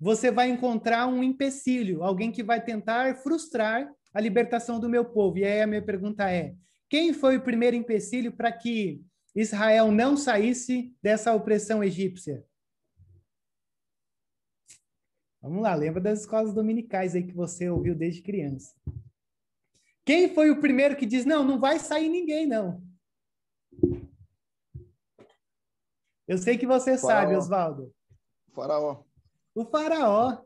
[0.00, 5.38] você vai encontrar um empecilho, alguém que vai tentar frustrar a libertação do meu povo.
[5.38, 6.54] E aí a minha pergunta é:
[6.88, 9.02] quem foi o primeiro empecilho para que
[9.34, 12.44] Israel não saísse dessa opressão egípcia?
[15.42, 18.74] Vamos lá, lembra das escolas dominicais aí que você ouviu desde criança.
[20.04, 22.82] Quem foi o primeiro que diz: não, não vai sair ninguém, não?
[26.26, 27.20] Eu sei que você faraó.
[27.20, 27.94] sabe, Oswaldo.
[28.54, 29.02] Faraó.
[29.54, 30.38] O faraó.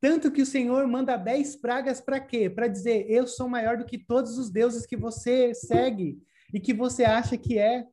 [0.00, 2.50] Tanto que o Senhor manda dez pragas para quê?
[2.50, 6.18] Para dizer, eu sou maior do que todos os deuses que você segue
[6.52, 7.86] e que você acha que é.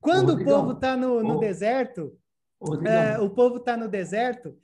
[0.00, 2.18] Quando Ô, o povo está no, no deserto,
[2.58, 4.58] o povo está no deserto,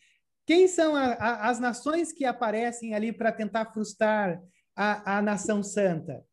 [0.47, 4.41] quem são a, a, as nações que aparecem ali para tentar frustrar
[4.75, 6.25] a, a nação santa?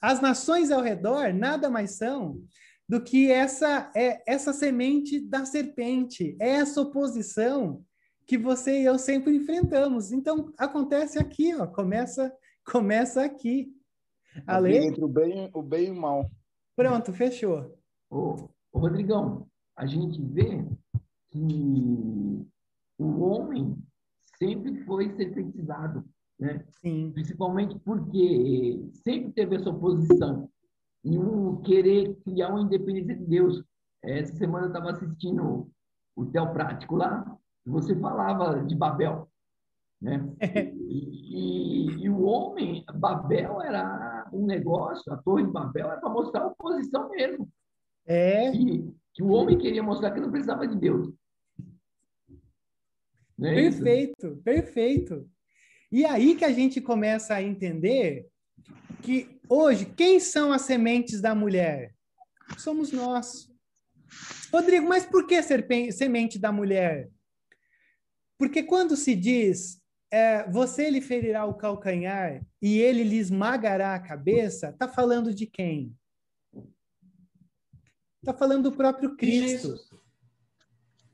[0.00, 2.42] As nações ao redor nada mais são
[2.88, 7.84] do que essa é essa semente da serpente, é essa oposição
[8.26, 10.12] que você e eu sempre enfrentamos.
[10.12, 12.32] Então acontece aqui, ó, começa
[12.64, 13.74] começa aqui.
[14.46, 16.30] A lei entre o bem, o bem e o mal.
[16.74, 17.76] Pronto, fechou.
[18.10, 19.46] Ô, ô Rodrigão,
[19.76, 20.64] a gente vê
[21.30, 22.46] que
[22.98, 23.76] o homem
[24.38, 26.04] sempre foi serpentizado,
[26.38, 26.64] né?
[26.80, 27.10] Sim.
[27.12, 30.48] Principalmente porque sempre teve essa oposição
[31.04, 33.62] em um querer criar uma independência de Deus.
[34.02, 35.70] Essa semana eu estava assistindo
[36.16, 39.28] o Teoprático lá, você falava de Babel,
[40.00, 40.24] né?
[40.88, 46.10] E, e, e, o homem, Babel era um negócio, a Torre de Babel era para
[46.10, 47.48] mostrar a oposição mesmo.
[48.06, 48.50] É.
[48.50, 51.12] Que, que o homem queria mostrar que não precisava de Deus.
[53.40, 54.42] É perfeito, isso?
[54.42, 55.30] perfeito.
[55.90, 58.26] E aí que a gente começa a entender
[59.02, 61.94] que hoje, quem são as sementes da mulher?
[62.58, 63.50] Somos nós.
[64.52, 65.40] Rodrigo, mas por que
[65.92, 67.10] semente da mulher?
[68.42, 69.80] Porque quando se diz
[70.10, 75.46] é, você lhe ferirá o calcanhar e ele lhe esmagará a cabeça, está falando de
[75.46, 75.94] quem?
[78.20, 79.76] Está falando do próprio Cristo.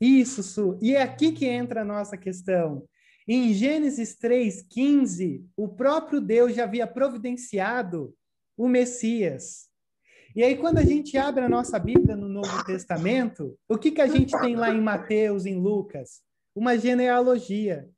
[0.01, 0.79] Isso, Su.
[0.81, 2.83] E é aqui que entra a nossa questão.
[3.27, 8.11] Em Gênesis 3:15, o próprio Deus já havia providenciado
[8.57, 9.69] o Messias.
[10.35, 14.01] E aí, quando a gente abre a nossa Bíblia no Novo Testamento, o que, que
[14.01, 16.27] a gente tem lá em Mateus, em Lucas?
[16.59, 17.89] Uma genealogia.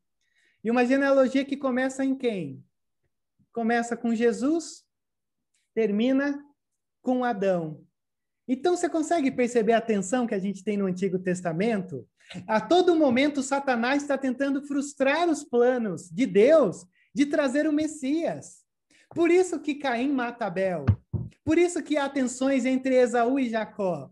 [0.64, 2.64] E uma genealogia que começa em quem?
[3.52, 4.84] Começa com Jesus,
[5.74, 6.46] termina
[7.02, 7.84] com Adão.
[8.48, 12.08] Então, você consegue perceber a tensão que a gente tem no Antigo Testamento?
[12.46, 16.86] A todo momento, Satanás está tentando frustrar os planos de Deus
[17.16, 18.64] de trazer o Messias.
[19.10, 20.86] Por isso que Caim mata Abel.
[21.44, 24.12] Por isso que há tensões entre Esaú e Jacó.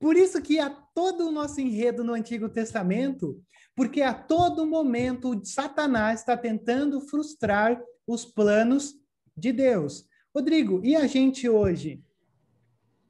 [0.00, 3.40] Por isso que há todo o nosso enredo no Antigo Testamento,
[3.74, 8.94] porque a todo momento Satanás está tentando frustrar os planos
[9.36, 10.06] de Deus.
[10.34, 12.02] Rodrigo, e a gente hoje?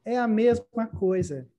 [0.05, 1.49] é a mesma coisa.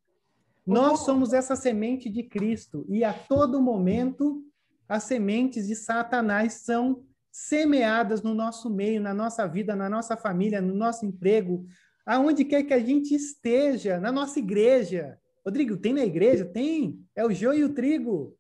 [0.64, 4.42] Nós somos essa semente de Cristo e a todo momento
[4.88, 10.60] as sementes de Satanás são semeadas no nosso meio, na nossa vida, na nossa família,
[10.60, 11.66] no nosso emprego,
[12.04, 15.18] aonde quer que a gente esteja, na nossa igreja.
[15.44, 16.44] Rodrigo, tem na igreja?
[16.44, 17.00] Tem.
[17.14, 18.35] É o joio e o trigo.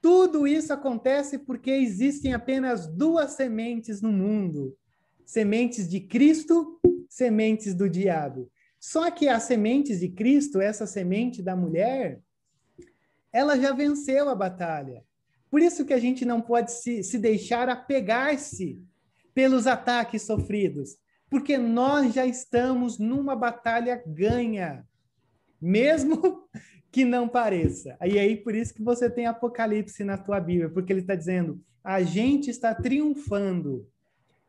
[0.00, 4.76] Tudo isso acontece porque existem apenas duas sementes no mundo:
[5.24, 8.50] sementes de Cristo, sementes do diabo.
[8.78, 12.20] Só que as sementes de Cristo, essa semente da mulher,
[13.32, 15.02] ela já venceu a batalha.
[15.50, 18.82] Por isso que a gente não pode se, se deixar apegar-se
[19.34, 20.96] pelos ataques sofridos,
[21.28, 24.86] porque nós já estamos numa batalha ganha,
[25.60, 26.48] mesmo
[26.96, 27.94] que não pareça.
[28.06, 31.62] E aí por isso que você tem Apocalipse na tua Bíblia, porque ele está dizendo:
[31.84, 33.86] a gente está triunfando,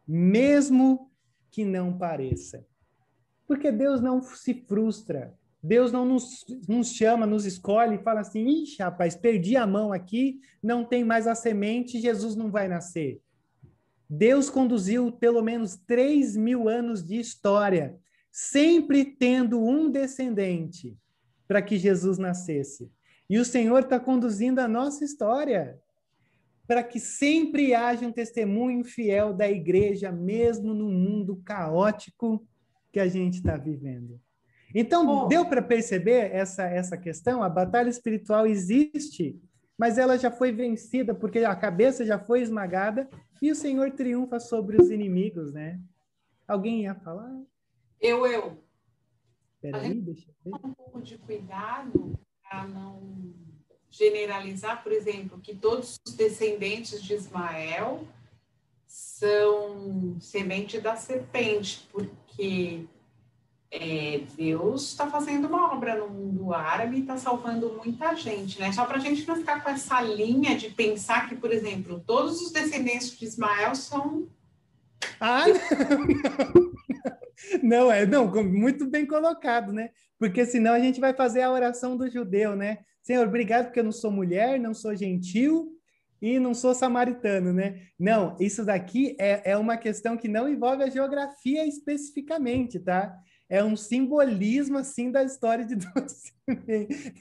[0.07, 1.11] mesmo
[1.51, 2.65] que não pareça.
[3.45, 5.37] Porque Deus não se frustra.
[5.61, 9.91] Deus não nos, nos chama, nos escolhe e fala assim: ixi, rapaz, perdi a mão
[9.91, 13.19] aqui, não tem mais a semente, Jesus não vai nascer.
[14.09, 17.97] Deus conduziu pelo menos 3 mil anos de história,
[18.31, 20.97] sempre tendo um descendente
[21.47, 22.91] para que Jesus nascesse.
[23.29, 25.79] E o Senhor está conduzindo a nossa história.
[26.67, 32.45] para que sempre haja um testemunho fiel da igreja, mesmo no mundo caótico
[32.91, 34.19] que a gente está vivendo.
[34.75, 37.41] Então, deu para perceber essa, essa questão?
[37.41, 39.39] A batalha espiritual existe,
[39.77, 43.09] mas ela já foi vencida, porque a cabeça já foi esmagada
[43.41, 45.79] e o Senhor triunfa sobre os inimigos, né?
[46.45, 47.33] Alguém ia falar?
[48.01, 48.61] Eu, eu.
[49.61, 50.67] Peraí, deixa eu ver.
[50.67, 53.33] Um pouco de cuidado para não
[53.89, 58.07] generalizar, por exemplo, que todos os descendentes de Ismael
[58.85, 62.85] são semente da serpente, porque
[63.69, 68.71] é, Deus está fazendo uma obra no mundo árabe e está salvando muita gente, né?
[68.71, 72.41] Só para a gente não ficar com essa linha de pensar que, por exemplo, todos
[72.41, 74.27] os descendentes de Ismael são.
[75.19, 76.71] Ah, não,
[77.61, 79.89] não é, não, muito bem colocado, né?
[80.19, 82.79] Porque senão a gente vai fazer a oração do judeu, né?
[83.01, 85.71] Senhor, obrigado porque eu não sou mulher, não sou gentil
[86.21, 87.81] e não sou samaritano, né?
[87.97, 93.15] Não, isso daqui é, é uma questão que não envolve a geografia especificamente, tá?
[93.49, 96.33] é um simbolismo assim da história de Deus.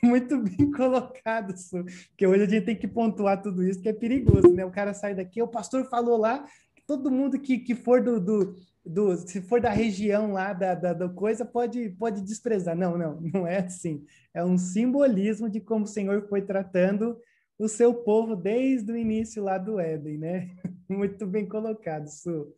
[0.02, 1.84] Muito bem colocado, isso.
[2.08, 4.64] porque hoje a gente tem que pontuar tudo isso, que é perigoso, né?
[4.64, 6.44] O cara sai daqui, o pastor falou lá,
[6.86, 8.56] todo mundo que, que for do, do,
[8.86, 12.76] do, se for da região lá da, da, da, coisa, pode, pode desprezar.
[12.76, 14.04] Não, não, não é assim.
[14.32, 17.18] É um simbolismo de como o Senhor foi tratando
[17.58, 20.50] o seu povo desde o início lá do Éden, né?
[20.88, 22.54] Muito bem colocado, Su.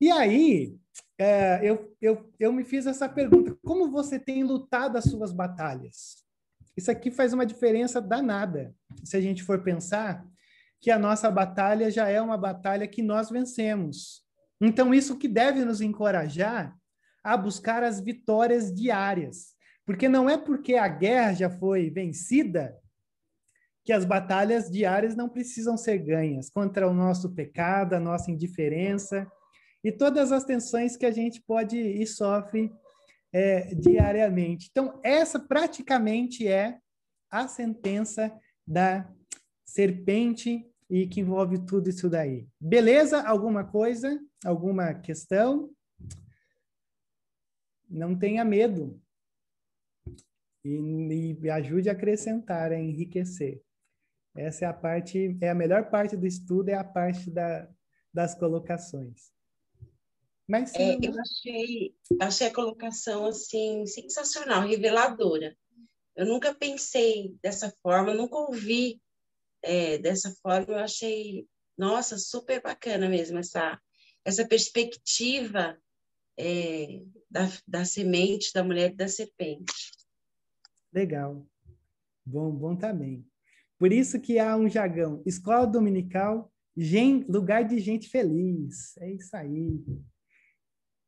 [0.00, 0.76] E aí,
[1.18, 6.24] é, eu, eu, eu me fiz essa pergunta: como você tem lutado as suas batalhas?
[6.76, 8.74] Isso aqui faz uma diferença danada.
[9.02, 10.26] Se a gente for pensar
[10.80, 14.25] que a nossa batalha já é uma batalha que nós vencemos.
[14.60, 16.76] Então, isso que deve nos encorajar
[17.22, 19.54] a buscar as vitórias diárias.
[19.84, 22.76] Porque não é porque a guerra já foi vencida
[23.84, 29.30] que as batalhas diárias não precisam ser ganhas contra o nosso pecado, a nossa indiferença,
[29.84, 32.72] e todas as tensões que a gente pode e sofre
[33.32, 34.68] é, diariamente.
[34.70, 36.78] Então, essa praticamente é
[37.30, 38.32] a sentença
[38.66, 39.08] da
[39.64, 42.46] serpente e que envolve tudo isso daí.
[42.60, 43.22] Beleza?
[43.22, 44.20] Alguma coisa?
[44.44, 45.70] Alguma questão?
[47.88, 49.00] Não tenha medo.
[50.64, 53.62] E, e ajude a acrescentar, a enriquecer.
[54.34, 57.68] Essa é a parte, é a melhor parte do estudo, é a parte da,
[58.12, 59.30] das colocações.
[60.46, 65.56] Mas é, eu achei, achei a colocação assim sensacional, reveladora.
[66.14, 69.00] Eu nunca pensei dessa forma, nunca ouvi
[69.62, 70.74] é, dessa forma.
[70.74, 71.46] Eu achei,
[71.76, 73.80] nossa, super bacana mesmo essa
[74.26, 75.78] essa perspectiva
[76.36, 77.00] é,
[77.30, 79.72] da, da semente da mulher e da serpente.
[80.92, 81.46] Legal,
[82.26, 83.24] bom, bom também.
[83.78, 88.96] Por isso que há um jargão, escola dominical, gente, lugar de gente feliz.
[88.98, 89.80] É isso aí.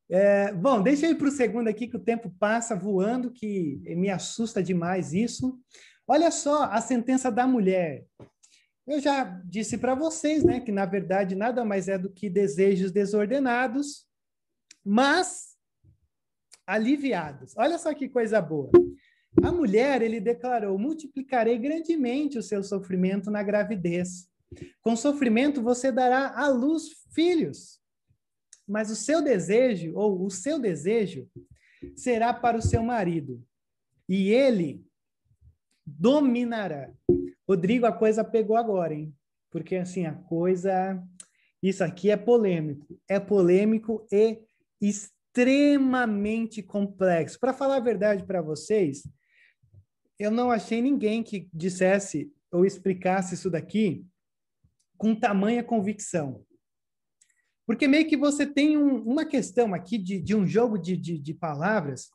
[0.09, 3.83] É, bom, deixa eu ir para o segundo aqui, que o tempo passa voando, que
[3.97, 5.59] me assusta demais isso.
[6.07, 8.07] Olha só a sentença da mulher.
[8.89, 12.91] Eu já disse para vocês, né, que na verdade nada mais é do que desejos
[12.91, 14.07] desordenados,
[14.85, 15.57] mas
[16.67, 17.55] aliviados.
[17.57, 18.71] Olha só que coisa boa.
[19.43, 24.29] A mulher, ele declarou: multiplicarei grandemente o seu sofrimento na gravidez.
[24.81, 27.79] Com sofrimento você dará à luz filhos
[28.69, 31.27] mas o seu desejo, ou o seu desejo,
[31.97, 33.43] será para o seu marido,
[34.07, 34.87] e ele
[35.87, 36.93] dominará.
[37.49, 39.15] Rodrigo, a coisa pegou agora, hein?
[39.51, 41.03] Porque assim, a coisa.
[41.63, 43.01] Isso aqui é polêmico.
[43.09, 44.39] É polêmico e
[44.81, 47.41] extremamente complexo.
[47.41, 49.03] Para falar a verdade para vocês,
[50.19, 54.05] eu não achei ninguém que dissesse ou explicasse isso daqui
[54.97, 56.45] com tamanha convicção.
[57.67, 61.19] Porque meio que você tem um, uma questão aqui de, de um jogo de, de,
[61.19, 62.11] de palavras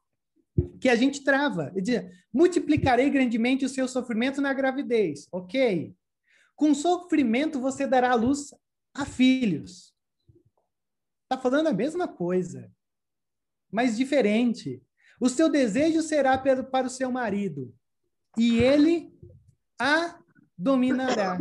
[0.79, 1.71] que a gente trava.
[1.75, 5.27] Diz, multiplicarei grandemente o seu sofrimento na gravidez.
[5.31, 5.95] Ok.
[6.55, 8.53] Com sofrimento você dará luz
[8.93, 9.93] a filhos.
[11.23, 12.71] Está falando a mesma coisa,
[13.71, 14.81] mas diferente.
[15.19, 17.73] O seu desejo será para o seu marido,
[18.37, 19.11] e ele
[19.79, 20.19] a
[20.57, 21.37] dominará.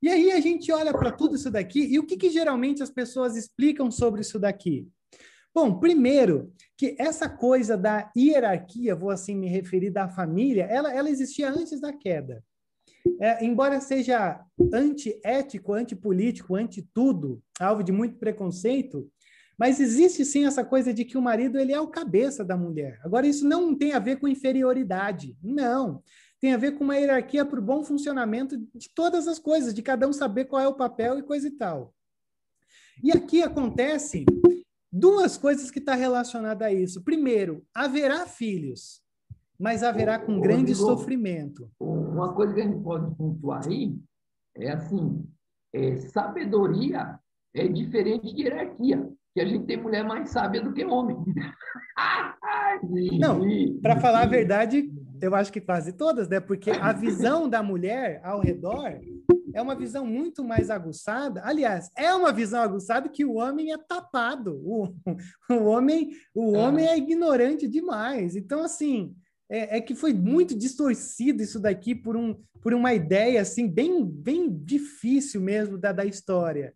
[0.00, 2.90] E aí a gente olha para tudo isso daqui e o que, que geralmente as
[2.90, 4.88] pessoas explicam sobre isso daqui?
[5.56, 11.08] Bom, primeiro, que essa coisa da hierarquia, vou assim me referir da família, ela, ela
[11.08, 12.44] existia antes da queda.
[13.18, 14.38] É, embora seja
[14.70, 19.10] antiético, antipolítico, anti-tudo, alvo de muito preconceito,
[19.58, 23.00] mas existe sim essa coisa de que o marido ele é o cabeça da mulher.
[23.02, 26.02] Agora, isso não tem a ver com inferioridade, não.
[26.38, 29.80] tem a ver com uma hierarquia para o bom funcionamento de todas as coisas, de
[29.80, 31.94] cada um saber qual é o papel e coisa e tal.
[33.02, 34.26] E aqui acontece
[34.98, 37.02] duas coisas que estão tá relacionadas a isso.
[37.02, 39.02] Primeiro, haverá filhos,
[39.58, 41.70] mas haverá com grande sofrimento.
[41.78, 43.94] Uma coisa que a gente pode pontuar aí
[44.56, 45.24] é assim,
[45.74, 47.18] é, sabedoria
[47.54, 51.16] é diferente de hierarquia, que a gente tem mulher mais sábia do que homem.
[53.18, 53.40] Não,
[53.82, 54.90] para falar a verdade,
[55.20, 56.40] eu acho que quase todas, né?
[56.40, 58.98] Porque a visão da mulher ao redor
[59.56, 61.40] é uma visão muito mais aguçada.
[61.42, 64.60] Aliás, é uma visão aguçada que o homem é tapado.
[64.62, 64.94] O,
[65.50, 66.58] o homem, o é.
[66.58, 68.36] homem é ignorante demais.
[68.36, 69.16] Então, assim,
[69.48, 74.04] é, é, que foi muito distorcido isso daqui por, um, por uma ideia assim bem,
[74.04, 76.74] bem difícil mesmo da, da história.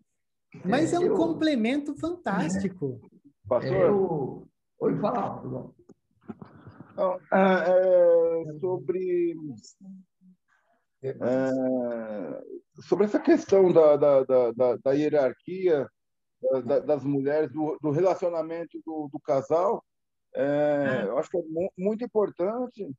[0.65, 1.15] Mas é, é um eu...
[1.15, 2.99] complemento fantástico.
[3.47, 3.71] Pastor?
[3.75, 4.47] Eu...
[4.79, 5.71] Oi, fala.
[7.31, 9.35] É, é, sobre
[11.03, 15.87] é, sobre essa questão da, da, da, da hierarquia
[16.65, 19.83] da, das mulheres, do, do relacionamento do, do casal,
[20.33, 21.41] é, eu acho que é
[21.77, 22.89] muito importante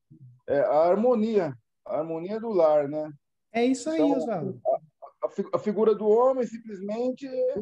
[0.46, 1.55] é, a harmonia,
[1.86, 3.11] a harmonia do lar, né?
[3.53, 4.61] É isso aí, então, Oswaldo.
[4.64, 7.55] A, a, figura do homem simplesmente é,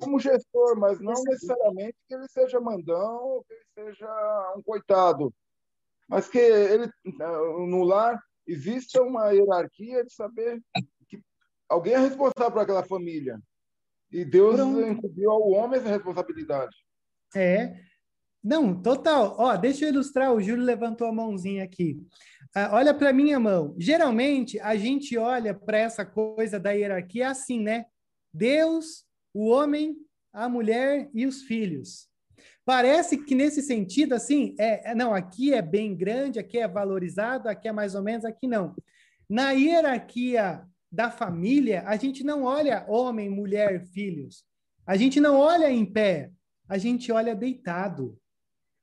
[0.00, 5.32] como gestor, mas não necessariamente que ele seja mandão ou que ele seja um coitado,
[6.08, 6.90] mas que ele
[7.68, 10.62] no lar exista uma hierarquia de saber
[11.08, 11.20] que
[11.68, 13.40] alguém é responsável por aquela família.
[14.10, 16.76] E Deus incumbiu ao homem essa responsabilidade.
[17.34, 17.80] É.
[18.42, 19.34] Não, total.
[19.38, 20.32] Ó, deixa eu ilustrar.
[20.32, 22.00] O Júlio levantou a mãozinha aqui.
[22.54, 23.74] Ah, olha para minha mão.
[23.76, 27.86] Geralmente, a gente olha para essa coisa da hierarquia assim, né?
[28.32, 29.96] Deus, o homem,
[30.32, 32.08] a mulher e os filhos.
[32.66, 37.48] Parece que nesse sentido, assim, é, é, não, aqui é bem grande, aqui é valorizado,
[37.48, 38.74] aqui é mais ou menos, aqui não.
[39.30, 44.44] Na hierarquia da família, a gente não olha homem, mulher, filhos.
[44.84, 46.32] A gente não olha em pé,
[46.68, 48.18] a gente olha deitado.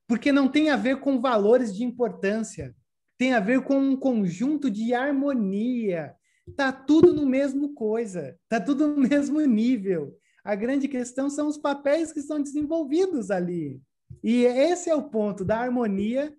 [0.07, 2.73] Porque não tem a ver com valores de importância,
[3.17, 6.15] tem a ver com um conjunto de harmonia.
[6.55, 10.17] Tá tudo no mesmo coisa, tá tudo no mesmo nível.
[10.43, 13.81] A grande questão são os papéis que são desenvolvidos ali.
[14.21, 16.35] E esse é o ponto da harmonia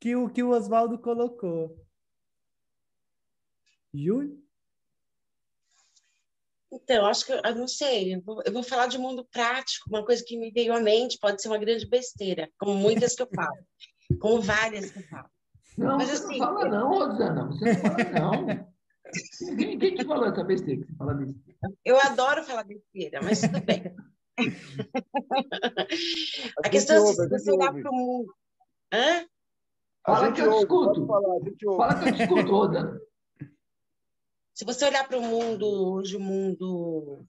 [0.00, 1.78] que o, que o Oswaldo colocou.
[3.92, 4.42] Júlio?
[6.72, 10.04] Então, acho que eu não sei, eu vou, eu vou, falar de mundo prático, uma
[10.04, 13.28] coisa que me veio à mente, pode ser uma grande besteira, como muitas que eu
[13.32, 13.64] falo,
[14.18, 15.30] como várias que eu falo.
[15.78, 18.73] Não, Mas, você assim, não fala não, Rosana, você não fala não.
[19.56, 21.58] Quem, quem te falou essa besteira que você fala besteira?
[21.84, 23.94] Eu adoro falar besteira, mas tudo bem.
[26.64, 28.34] a questão é se você olhar para o mundo.
[28.92, 29.26] Hã?
[30.04, 31.06] Fala que eu escuto.
[31.06, 31.40] Fala
[31.98, 33.00] que eu escuto, Roda.
[34.54, 37.26] Se você olhar para o mundo hoje, o mundo,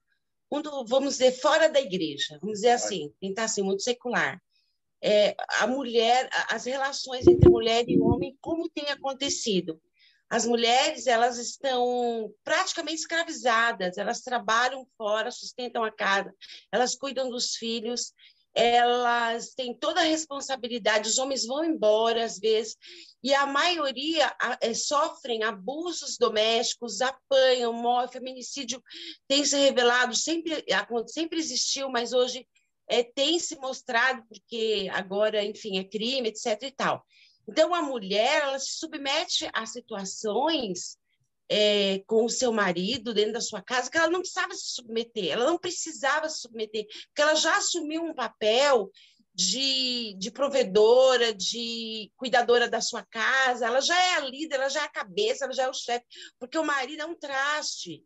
[0.52, 4.40] mundo, vamos dizer, fora da igreja, vamos dizer assim, tentar ser muito secular.
[5.02, 9.80] É, a mulher, as relações entre mulher e homem, como tem acontecido?
[10.30, 16.34] As mulheres elas estão praticamente escravizadas, elas trabalham fora, sustentam a casa,
[16.72, 18.12] elas cuidam dos filhos,
[18.54, 22.78] elas têm toda a responsabilidade, os homens vão embora às vezes,
[23.22, 28.82] e a maioria é, sofrem abusos domésticos, apanham, morrem, feminicídio
[29.28, 30.64] tem se revelado, sempre,
[31.08, 32.48] sempre existiu, mas hoje
[32.88, 36.64] é, tem se mostrado, porque agora, enfim, é crime, etc.
[36.64, 37.04] e tal.
[37.48, 40.98] Então, a mulher ela se submete a situações
[41.50, 45.32] é, com o seu marido dentro da sua casa que ela não precisava se submeter,
[45.32, 48.90] ela não precisava se submeter, porque ela já assumiu um papel
[49.34, 54.82] de, de provedora, de cuidadora da sua casa, ela já é a líder, ela já
[54.82, 56.06] é a cabeça, ela já é o chefe,
[56.40, 58.02] porque o marido é um traste.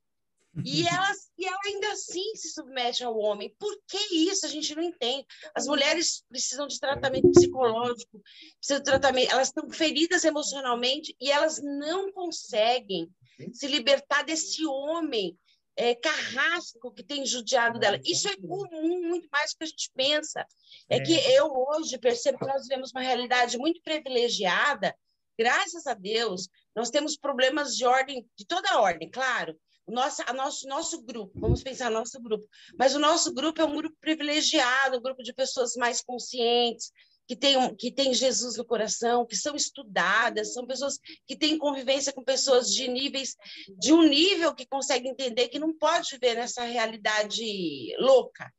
[0.65, 3.53] E ela, e ela ainda assim se submete ao homem.
[3.59, 4.45] Por que isso?
[4.45, 5.25] A gente não entende.
[5.53, 8.21] As mulheres precisam de tratamento psicológico,
[8.57, 13.09] precisam de tratamento, elas estão feridas emocionalmente e elas não conseguem
[13.53, 15.37] se libertar desse homem
[15.77, 17.99] é, carrasco que tem judiado dela.
[18.03, 20.45] Isso é comum, muito mais do que a gente pensa.
[20.89, 24.93] É, é que eu hoje percebo que nós vivemos uma realidade muito privilegiada.
[25.37, 29.57] Graças a Deus, nós temos problemas de ordem, de toda ordem, claro,
[29.87, 33.75] nossa, a nosso, nosso grupo, vamos pensar nosso grupo, mas o nosso grupo é um
[33.75, 36.91] grupo privilegiado, um grupo de pessoas mais conscientes,
[37.29, 42.11] que têm, que tem Jesus no coração, que são estudadas, são pessoas que têm convivência
[42.11, 43.35] com pessoas de níveis,
[43.77, 48.51] de um nível que consegue entender que não pode viver nessa realidade louca.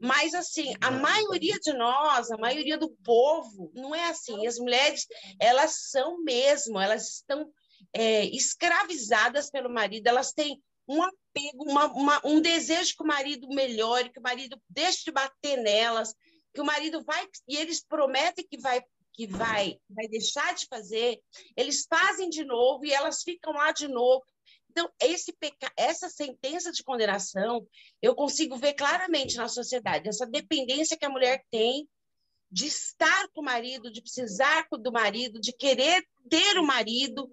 [0.00, 4.44] Mas, assim, a maioria de nós, a maioria do povo, não é assim.
[4.44, 5.06] As mulheres,
[5.40, 7.48] elas são mesmo, elas estão
[7.96, 13.48] é, escravizadas pelo marido, elas têm um apego, uma, uma, um desejo que o marido
[13.48, 16.14] melhore, que o marido deixe de bater nelas,
[16.54, 18.82] que o marido vai, e eles prometem que vai
[19.16, 21.18] que vai, vai deixar de fazer,
[21.56, 24.22] eles fazem de novo e elas ficam lá de novo.
[24.70, 25.72] Então, esse peca...
[25.74, 27.66] essa sentença de condenação,
[28.02, 31.88] eu consigo ver claramente na sociedade, essa dependência que a mulher tem
[32.50, 37.26] de estar com o marido, de precisar do marido, de querer ter o marido,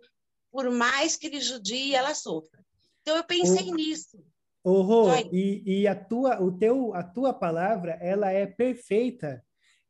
[0.53, 2.63] por mais que ele judie, ela sofra.
[3.01, 3.75] Então, eu pensei o...
[3.75, 4.23] nisso.
[4.63, 9.43] Oh, Rô, e, e a tua, o teu, a tua palavra, ela é perfeita,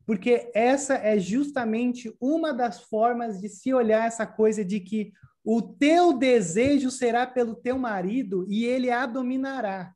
[0.04, 5.12] porque essa é justamente uma das formas de se olhar essa coisa de que
[5.44, 9.94] o teu desejo será pelo teu marido e ele a dominará.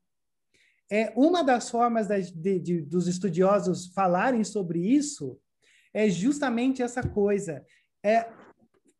[0.90, 5.40] É uma das formas de, de, dos estudiosos falarem sobre isso
[5.92, 7.64] é justamente essa coisa.
[8.04, 8.28] É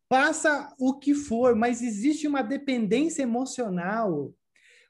[0.08, 4.32] passa o que for, mas existe uma dependência emocional,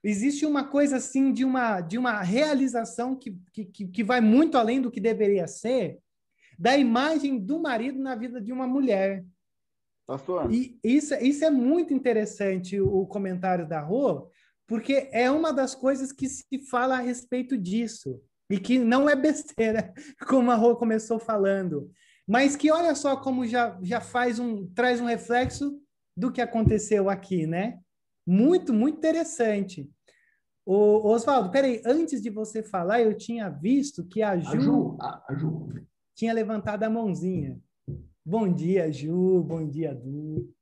[0.03, 4.81] existe uma coisa assim de uma de uma realização que, que, que vai muito além
[4.81, 5.99] do que deveria ser
[6.59, 9.25] da imagem do marido na vida de uma mulher.
[10.07, 10.53] Pastor.
[10.53, 14.29] E isso, isso é muito interessante, o comentário da Rô,
[14.66, 18.21] porque é uma das coisas que se fala a respeito disso.
[18.51, 19.93] E que não é besteira,
[20.27, 21.91] como a Rô começou falando.
[22.29, 25.81] Mas que olha só como já, já faz um, traz um reflexo
[26.14, 27.79] do que aconteceu aqui, né?
[28.26, 29.91] Muito, muito interessante.
[30.66, 34.97] O, Oswaldo, peraí, antes de você falar, eu tinha visto que a Ju, a Ju,
[35.01, 35.68] a Ju.
[36.14, 37.59] tinha levantado a mãozinha.
[38.22, 39.43] Bom dia, Ju.
[39.43, 40.53] Bom dia, Du.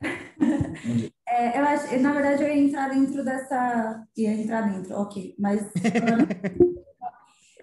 [1.30, 4.02] É, eu acho, na verdade, eu ia entrar dentro dessa.
[4.16, 5.36] Ia entrar dentro, ok.
[5.38, 5.70] Mas.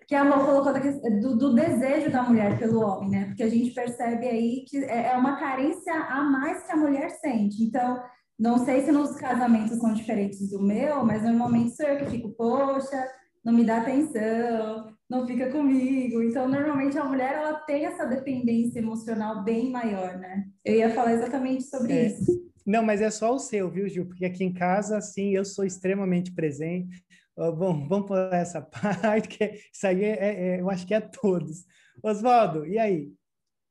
[0.08, 0.74] que a Rô colocou
[1.20, 3.26] do, do, desejo da mulher pelo homem, né?
[3.26, 7.10] Porque a gente percebe aí que é, é uma carência a mais que a mulher
[7.10, 7.64] sente.
[7.64, 8.02] Então,
[8.38, 12.30] não sei se nos casamentos são diferentes do meu, mas normalmente sou eu que fico,
[12.30, 13.08] poxa,
[13.44, 16.22] não me dá atenção, não fica comigo.
[16.22, 20.46] Então, normalmente a mulher ela tem essa dependência emocional bem maior, né?
[20.64, 22.08] Eu ia falar exatamente sobre é.
[22.08, 22.46] isso.
[22.66, 24.08] Não, mas é só o seu, viu, Gil?
[24.08, 27.04] Porque aqui em casa, assim, eu sou extremamente presente.
[27.38, 31.66] Bom, vamos por essa parte, que isso aí é, é, eu acho que é todos.
[32.02, 33.14] Oswaldo, e aí?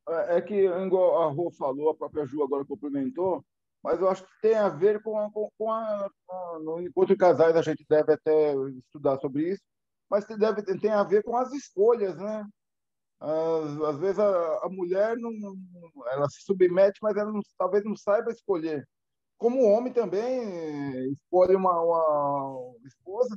[0.07, 3.43] É, é que, igual a Rô falou, a própria Ju agora complementou,
[3.83, 6.09] mas eu acho que tem a ver com, com, com a,
[6.63, 8.55] no encontro de casais a gente deve até
[8.87, 9.63] estudar sobre isso,
[10.11, 12.47] mas deve, tem a ver com as escolhas, né?
[13.21, 15.33] Às, às vezes a, a mulher não,
[16.13, 18.87] ela se submete, mas ela não, talvez não saiba escolher.
[19.39, 23.37] Como o homem também escolhe uma, uma esposa,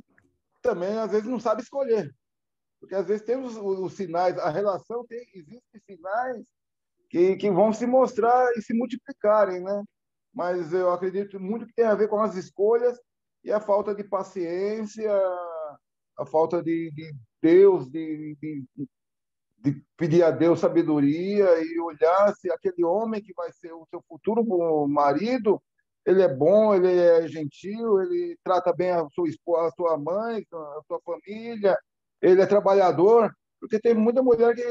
[0.68, 2.14] também às vezes não sabe escolher.
[2.78, 6.44] Porque às vezes temos os, os sinais, a relação tem, existem sinais
[7.08, 9.82] que, que vão se mostrar e se multiplicarem, né?
[10.32, 13.00] Mas eu acredito muito que tem a ver com as escolhas
[13.42, 15.10] e a falta de paciência,
[16.18, 18.64] a falta de, de Deus, de, de,
[19.58, 24.04] de, pedir a Deus sabedoria e olhar se aquele homem que vai ser o seu
[24.06, 24.44] futuro
[24.86, 25.60] marido,
[26.08, 30.42] ele é bom, ele é gentil, ele trata bem a sua esposa, a sua mãe,
[30.50, 31.78] a sua família,
[32.22, 33.30] ele é trabalhador,
[33.60, 34.62] porque tem muita mulher que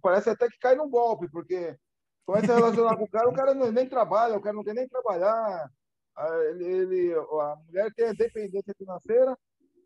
[0.00, 1.76] parece até que cai num golpe, porque
[2.24, 4.88] começa a relacionar com o cara, o cara nem trabalha, o cara não quer nem
[4.88, 5.68] trabalhar,
[6.48, 9.36] ele, ele, a mulher tem a dependência financeira,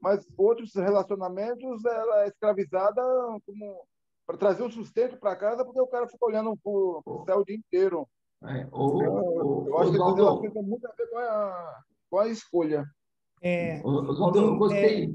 [0.01, 3.03] mas outros relacionamentos ela é escravizada
[3.45, 3.85] como
[4.25, 7.45] para trazer o sustento para casa porque o cara fica olhando para o céu o
[7.45, 8.09] dia inteiro.
[8.45, 12.29] É, ou, eu, eu acho que relação tem muito a ver com a, com a
[12.29, 12.85] escolha.
[13.43, 15.11] É, Oswaldo, eu gostei, é...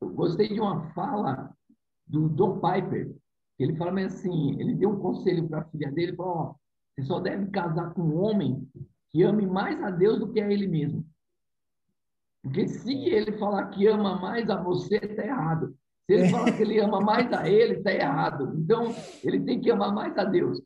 [0.00, 1.52] eu gostei de uma fala
[2.06, 3.14] do Don Piper.
[3.58, 6.54] Ele fala assim, ele deu um conselho para a filha dele, falou, ó,
[6.94, 8.66] você só deve casar com um homem
[9.10, 11.04] que ame mais a Deus do que a ele mesmo.
[12.42, 15.76] Porque se ele falar que ama mais a você, está errado.
[16.06, 18.54] Se ele falar que ele ama mais a ele, está errado.
[18.56, 20.60] Então, ele tem que amar mais a Deus.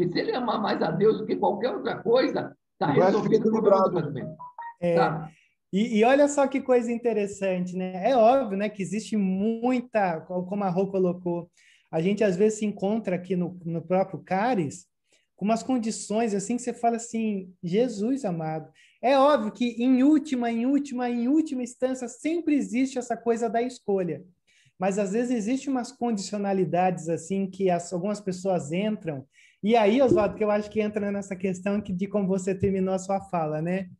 [0.00, 3.62] Porque se ele amar mais a Deus do que qualquer outra coisa, está resolvido o
[3.62, 4.36] problema.
[4.80, 5.30] É, tá?
[5.70, 8.08] e, e, olha só que coisa interessante, né?
[8.08, 11.50] É óbvio né, que existe muita, como a Rô colocou,
[11.92, 14.86] a gente às vezes se encontra aqui no, no próprio Caris
[15.36, 18.70] com umas condições assim que você fala assim, Jesus amado.
[19.02, 23.60] É óbvio que em última, em última, em última instância sempre existe essa coisa da
[23.60, 24.24] escolha.
[24.78, 29.26] Mas às vezes existe umas condicionalidades assim que as, algumas pessoas entram.
[29.62, 32.94] E aí, Oswaldo, que eu acho que entra nessa questão que, de como você terminou
[32.94, 33.90] a sua fala, né?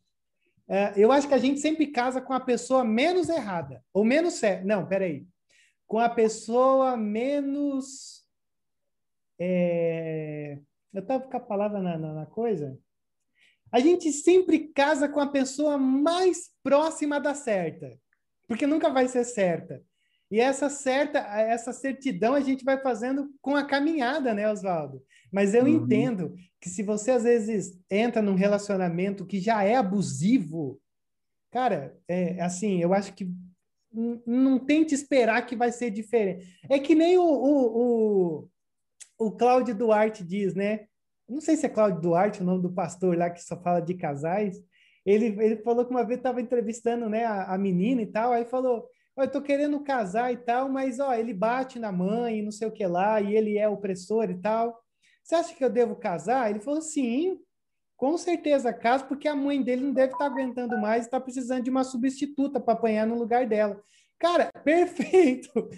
[0.66, 4.34] É, eu acho que a gente sempre casa com a pessoa menos errada, ou menos
[4.34, 4.64] certa.
[4.64, 5.26] Não, peraí.
[5.86, 8.24] com a pessoa menos.
[9.38, 10.58] É...
[10.92, 12.78] Eu estava com a palavra na, na, na coisa.
[13.72, 17.98] A gente sempre casa com a pessoa mais próxima da certa,
[18.48, 19.82] porque nunca vai ser certa.
[20.30, 25.02] E essa certa, essa certidão a gente vai fazendo com a caminhada, né, Oswaldo?
[25.32, 25.68] Mas eu uhum.
[25.68, 30.80] entendo que se você às vezes entra num relacionamento que já é abusivo,
[31.50, 33.28] cara, é assim, eu acho que
[34.24, 36.46] não tente esperar que vai ser diferente.
[36.68, 38.46] É que nem o, o,
[39.18, 40.86] o, o Cláudio Duarte diz, né?
[41.28, 43.94] Não sei se é Cláudio Duarte, o nome do pastor lá que só fala de
[43.94, 44.62] casais.
[45.04, 48.44] Ele, ele falou que uma vez estava entrevistando né, a, a menina e tal, aí
[48.44, 48.86] falou:
[49.22, 52.72] eu tô querendo casar e tal, mas ó, ele bate na mãe, não sei o
[52.72, 54.80] que lá, e ele é opressor e tal.
[55.22, 56.50] Você acha que eu devo casar?
[56.50, 57.38] Ele falou: sim,
[57.96, 61.64] com certeza caso, porque a mãe dele não deve estar tá aguentando mais, está precisando
[61.64, 63.80] de uma substituta para apanhar no lugar dela.
[64.18, 65.70] Cara, perfeito!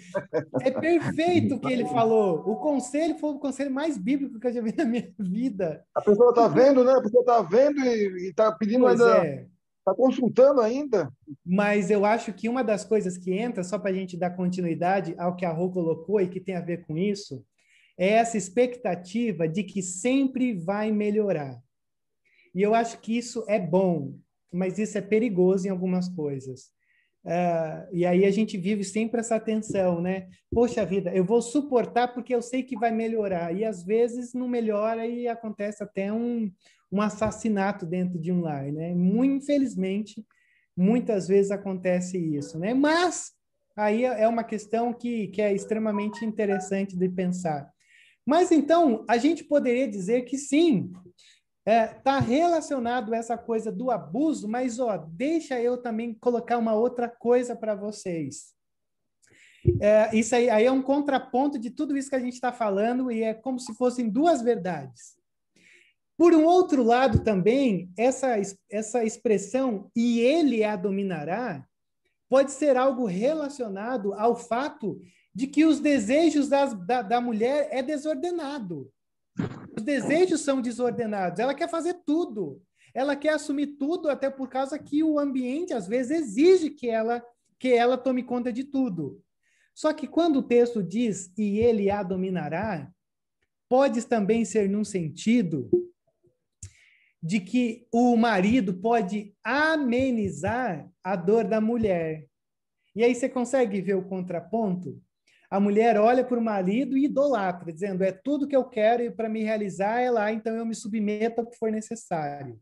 [0.61, 2.39] É perfeito o que ele falou.
[2.49, 5.85] O conselho foi o conselho mais bíblico que eu já vi na minha vida.
[5.95, 6.93] A pessoa está vendo, né?
[6.93, 9.27] A pessoa está vendo e está pedindo pois ainda.
[9.27, 9.52] É.
[9.83, 11.11] Está consultando ainda.
[11.45, 15.13] Mas eu acho que uma das coisas que entra, só para a gente dar continuidade
[15.17, 17.45] ao que a Rô colocou e que tem a ver com isso,
[17.97, 21.61] é essa expectativa de que sempre vai melhorar.
[22.55, 24.17] E eu acho que isso é bom,
[24.51, 26.71] mas isso é perigoso em algumas coisas.
[27.25, 30.27] Uh, e aí a gente vive sempre essa tensão, né?
[30.51, 33.53] Poxa vida, eu vou suportar porque eu sei que vai melhorar.
[33.55, 36.51] E às vezes não melhora e acontece até um,
[36.93, 38.91] um assassinato dentro de um lar, né?
[38.91, 40.23] Infelizmente,
[40.77, 42.71] muitas vezes acontece isso, né?
[42.75, 43.31] Mas
[43.75, 47.67] aí é uma questão que, que é extremamente interessante de pensar.
[48.23, 50.91] Mas então, a gente poderia dizer que sim,
[51.65, 56.75] está é, tá relacionado essa coisa do abuso, mas ó, deixa eu também colocar uma
[56.75, 58.53] outra coisa para vocês.
[59.81, 63.11] É, isso aí, aí é um contraponto de tudo isso que a gente está falando
[63.11, 65.22] e é como se fossem duas verdades.
[66.23, 68.37] Por um outro lado também, essa,
[68.71, 71.67] essa expressão e ele a dominará
[72.29, 75.01] pode ser algo relacionado ao fato
[75.35, 78.89] de que os desejos das, da, da mulher é desordenado.
[79.75, 81.39] Os desejos são desordenados.
[81.39, 82.61] Ela quer fazer tudo.
[82.93, 87.21] Ela quer assumir tudo, até por causa que o ambiente, às vezes, exige que ela,
[87.59, 89.21] que ela tome conta de tudo.
[89.75, 92.89] Só que quando o texto diz e ele a dominará,
[93.67, 95.69] pode também ser num sentido
[97.23, 102.27] de que o marido pode amenizar a dor da mulher.
[102.93, 105.01] E aí você consegue ver o contraponto?
[105.53, 109.11] a mulher olha para o marido e idolatra, dizendo: é tudo que eu quero e
[109.11, 112.59] para me realizar é lá, então eu me submeto ao que for necessário.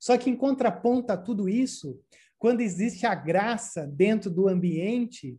[0.00, 2.00] Só que em contraponto a tudo isso,
[2.38, 5.38] quando existe a graça dentro do ambiente,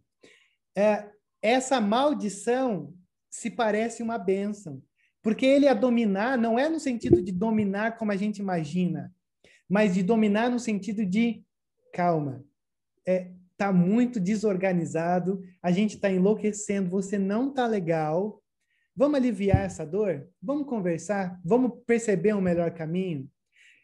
[0.78, 1.10] é,
[1.42, 2.94] essa maldição
[3.28, 4.80] se parece uma bênção.
[5.24, 9.12] Porque ele a dominar não é no sentido de dominar como a gente imagina,
[9.68, 11.44] mas de dominar no sentido de
[11.94, 12.44] calma.
[13.08, 18.44] É, está muito desorganizado, a gente está enlouquecendo, você não está legal.
[18.96, 20.28] Vamos aliviar essa dor?
[20.42, 21.40] Vamos conversar?
[21.44, 23.30] Vamos perceber um melhor caminho?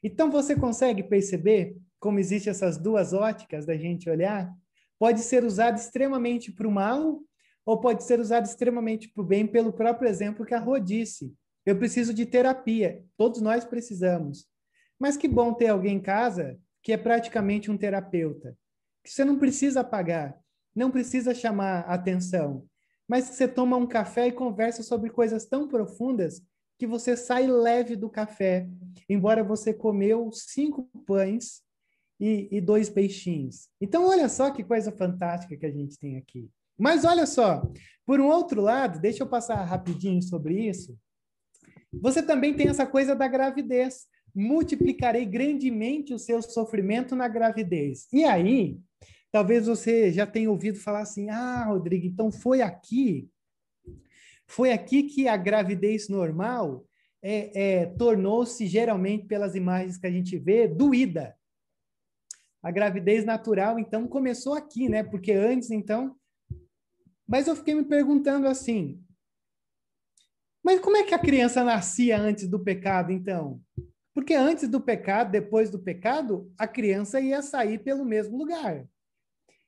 [0.03, 4.53] Então, você consegue perceber como existem essas duas óticas da gente olhar?
[4.99, 7.21] Pode ser usado extremamente para o mal
[7.69, 11.31] ou pode ser usado extremamente para o bem, pelo próprio exemplo que a Rô disse.
[11.63, 14.47] Eu preciso de terapia, todos nós precisamos.
[14.99, 18.57] Mas que bom ter alguém em casa que é praticamente um terapeuta
[19.03, 20.35] que você não precisa pagar,
[20.75, 22.65] não precisa chamar atenção,
[23.07, 26.41] mas você toma um café e conversa sobre coisas tão profundas
[26.79, 28.67] que você sai leve do café,
[29.07, 31.61] embora você comeu cinco pães
[32.19, 33.69] e, e dois peixinhos.
[33.79, 36.49] Então, olha só que coisa fantástica que a gente tem aqui.
[36.79, 37.61] Mas olha só,
[38.05, 40.97] por um outro lado, deixa eu passar rapidinho sobre isso.
[41.91, 44.07] Você também tem essa coisa da gravidez.
[44.33, 48.07] Multiplicarei grandemente o seu sofrimento na gravidez.
[48.13, 48.79] E aí,
[49.31, 53.29] Talvez você já tenha ouvido falar assim: ah, Rodrigo, então foi aqui,
[54.47, 56.85] foi aqui que a gravidez normal
[57.21, 61.35] é, é, tornou-se, geralmente, pelas imagens que a gente vê, doída.
[62.61, 65.03] A gravidez natural, então, começou aqui, né?
[65.03, 66.15] Porque antes, então.
[67.29, 68.99] Mas eu fiquei me perguntando assim:
[70.63, 73.61] mas como é que a criança nascia antes do pecado, então?
[74.13, 78.85] Porque antes do pecado, depois do pecado, a criança ia sair pelo mesmo lugar.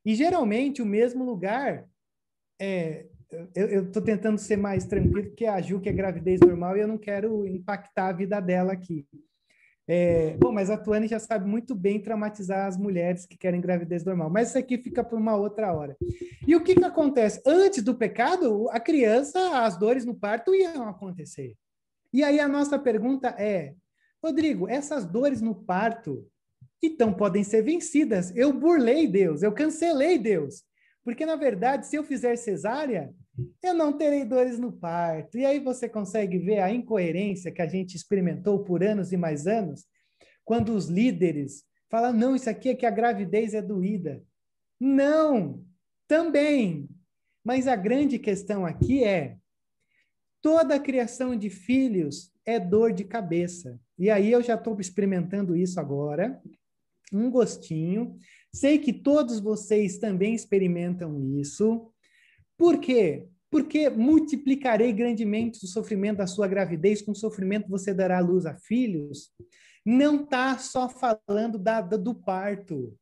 [0.03, 1.87] E geralmente o mesmo lugar
[2.59, 3.05] é,
[3.55, 6.87] eu estou tentando ser mais tranquilo, porque a Ju, que é gravidez normal, e eu
[6.87, 9.07] não quero impactar a vida dela aqui.
[9.87, 14.03] É, bom, mas a Tuane já sabe muito bem traumatizar as mulheres que querem gravidez
[14.03, 14.29] normal.
[14.29, 15.97] Mas isso aqui fica para uma outra hora.
[16.47, 17.41] E o que, que acontece?
[17.45, 21.55] Antes do pecado, a criança, as dores no parto iam acontecer.
[22.13, 23.73] E aí a nossa pergunta é,
[24.23, 26.27] Rodrigo, essas dores no parto,
[26.81, 28.35] então podem ser vencidas.
[28.35, 30.63] Eu burlei Deus, eu cancelei Deus.
[31.03, 33.13] Porque, na verdade, se eu fizer cesárea,
[33.63, 35.37] eu não terei dores no parto.
[35.37, 39.47] E aí você consegue ver a incoerência que a gente experimentou por anos e mais
[39.47, 39.85] anos,
[40.43, 44.23] quando os líderes falam: não, isso aqui é que a gravidez é doída.
[44.79, 45.63] Não,
[46.07, 46.89] também.
[47.43, 49.37] Mas a grande questão aqui é:
[50.41, 53.79] toda a criação de filhos é dor de cabeça.
[53.97, 56.41] E aí eu já estou experimentando isso agora,
[57.13, 58.17] um gostinho.
[58.53, 61.90] Sei que todos vocês também experimentam isso.
[62.61, 63.27] Por quê?
[63.49, 69.31] Porque multiplicarei grandemente o sofrimento da sua gravidez, com sofrimento você dará luz a filhos.
[69.83, 72.95] Não está só falando da, do parto,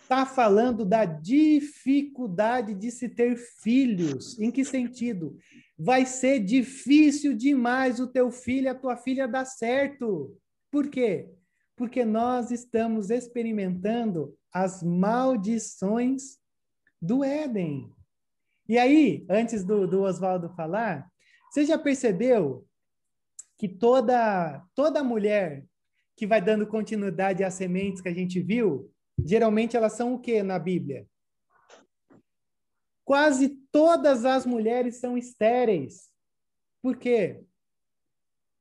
[0.00, 4.38] está falando da dificuldade de se ter filhos.
[4.38, 5.36] Em que sentido?
[5.76, 10.38] Vai ser difícil demais o teu filho, a tua filha dar certo.
[10.70, 11.28] Por quê?
[11.74, 16.38] Porque nós estamos experimentando as maldições
[17.00, 17.92] do Éden.
[18.68, 21.10] E aí, antes do, do Oswaldo falar,
[21.50, 22.66] você já percebeu
[23.58, 25.66] que toda, toda mulher
[26.16, 28.90] que vai dando continuidade às sementes que a gente viu,
[29.24, 31.06] geralmente elas são o que na Bíblia?
[33.04, 36.10] Quase todas as mulheres são estéreis.
[36.80, 37.44] Por quê?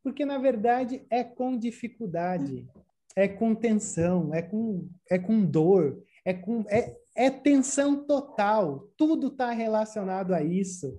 [0.03, 2.67] Porque, na verdade, é com dificuldade,
[3.15, 9.27] é com tensão, é com, é com dor, é, com, é, é tensão total, tudo
[9.27, 10.97] está relacionado a isso.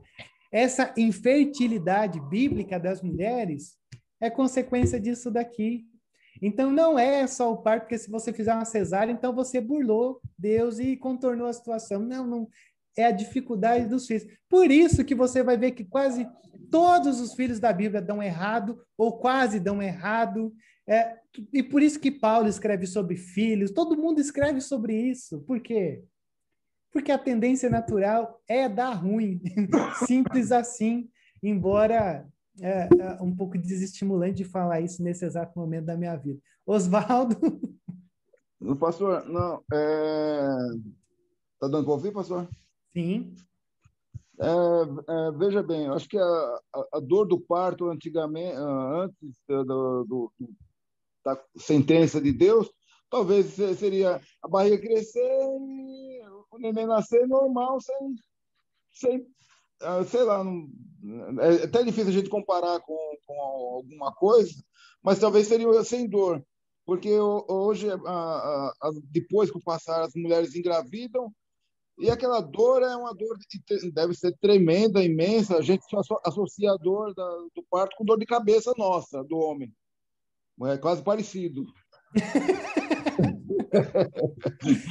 [0.50, 3.78] Essa infertilidade bíblica das mulheres
[4.20, 5.86] é consequência disso daqui.
[6.40, 10.20] Então não é só o parto, porque se você fizer uma cesárea, então você burlou
[10.36, 12.00] Deus e contornou a situação.
[12.00, 12.48] Não, não.
[12.96, 14.26] É a dificuldade dos filhos.
[14.50, 16.28] Por isso que você vai ver que quase
[16.70, 20.52] todos os filhos da Bíblia dão errado, ou quase dão errado.
[20.92, 21.18] É,
[21.54, 25.40] e por isso que Paulo escreve sobre filhos, todo mundo escreve sobre isso.
[25.40, 26.04] Por quê?
[26.92, 29.40] Porque a tendência natural é dar ruim.
[30.06, 31.08] Simples assim,
[31.42, 32.28] embora
[32.60, 36.38] é, é, um pouco desestimulante de falar isso nesse exato momento da minha vida.
[36.66, 37.36] Oswaldo?
[38.78, 39.64] Pastor, não.
[39.72, 40.46] É...
[41.58, 42.46] Tá dando para ouvir, pastor?
[42.92, 43.34] Sim.
[44.38, 49.64] É, é, veja bem, acho que a, a, a, dor do parto antigamente, antes do,
[49.64, 50.32] do, do,
[51.24, 52.70] da sentença de Deus,
[53.10, 56.20] talvez seria a barriga crescer e
[56.50, 58.14] o neném nascer normal, sem,
[58.92, 59.26] sem
[59.80, 60.68] ah, sei lá, não,
[61.40, 64.52] é até difícil a gente comparar com, com alguma coisa,
[65.02, 66.44] mas talvez seria sem dor,
[66.86, 67.88] porque hoje,
[69.10, 71.32] depois que passar, as mulheres engravidam,
[71.98, 75.58] e aquela dor é uma dor que deve ser tremenda, imensa.
[75.58, 75.84] A gente
[76.24, 79.72] associa a dor do parto com dor de cabeça nossa, do homem.
[80.66, 81.64] É quase parecido.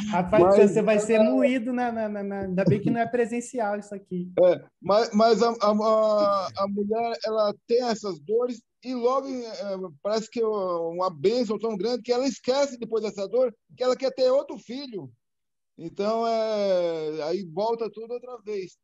[0.09, 3.77] Rapaz, mas, você vai ser moído, na, na, na, ainda bem que não é presencial
[3.77, 4.31] isso aqui.
[4.43, 9.53] É, mas mas a, a, a mulher ela tem essas dores e logo é,
[10.01, 14.11] parece que uma bênção tão grande que ela esquece depois dessa dor que ela quer
[14.11, 15.11] ter outro filho.
[15.77, 18.77] Então, é, aí volta tudo outra vez.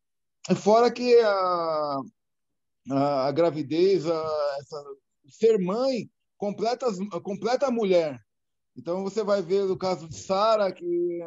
[0.55, 1.99] Fora que a,
[2.91, 4.83] a, a gravidez, a, essa,
[5.29, 6.87] ser mãe, completa,
[7.23, 8.19] completa a mulher.
[8.75, 11.19] Então você vai ver o caso de Sara, que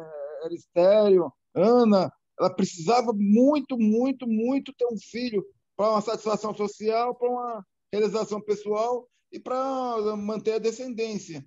[0.43, 5.45] era estéreo, Ana, ela precisava muito, muito, muito ter um filho
[5.75, 11.45] para uma satisfação social, para uma realização pessoal e para manter a descendência.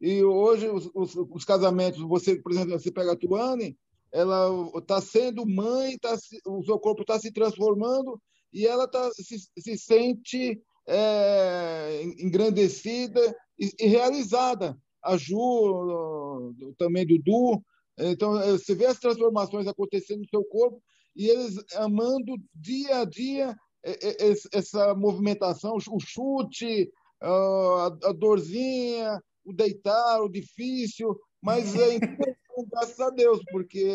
[0.00, 3.76] E hoje os, os, os, casamentos, você, por exemplo, você pega a Tuane,
[4.12, 4.48] ela
[4.78, 8.20] está sendo mãe, tá, o seu corpo está se transformando
[8.52, 13.20] e ela tá, se, se sente é, engrandecida
[13.58, 14.76] e, e, realizada.
[15.02, 17.62] A Ju, também Dudu.
[17.98, 20.82] Então, é, você vê as transformações acontecendo no seu corpo
[21.16, 29.52] e eles amando dia a dia é, é, essa movimentação, o chute, a dorzinha, o
[29.52, 31.98] deitar, o difícil, mas é
[32.70, 33.86] graças a Deus, porque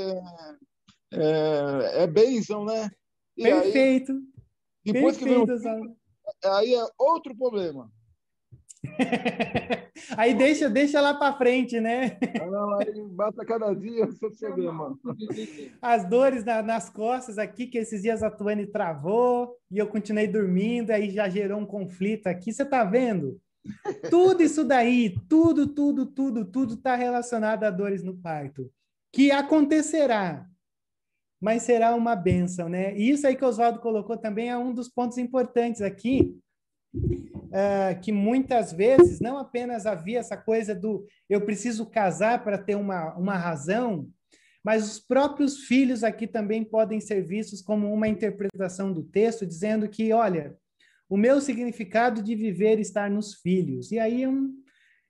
[1.13, 2.89] é, é bênção, né?
[3.37, 4.11] E Perfeito.
[4.11, 6.04] Aí, depois Perfeito, que vem o
[6.43, 7.89] aí é outro problema.
[10.17, 12.17] aí deixa, deixa lá para frente, né?
[12.49, 14.97] Não, aí basta cada dia seu problema.
[15.81, 20.27] As dores na, nas costas aqui, que esses dias a Tuane travou e eu continuei
[20.27, 22.53] dormindo, aí já gerou um conflito aqui.
[22.53, 23.39] Você tá vendo?
[24.09, 28.71] Tudo isso daí, tudo, tudo, tudo, tudo está relacionado a dores no parto,
[29.11, 30.45] que acontecerá,
[31.41, 32.95] mas será uma bênção, né?
[32.97, 36.37] E isso aí que o Oswaldo colocou também é um dos pontos importantes aqui,
[36.95, 42.75] uh, que muitas vezes não apenas havia essa coisa do eu preciso casar para ter
[42.75, 44.09] uma, uma razão,
[44.63, 49.87] mas os próprios filhos aqui também podem ser vistos como uma interpretação do texto, dizendo
[49.87, 50.57] que, olha,
[51.07, 53.91] o meu significado de viver está nos filhos.
[53.91, 54.55] E aí é, um,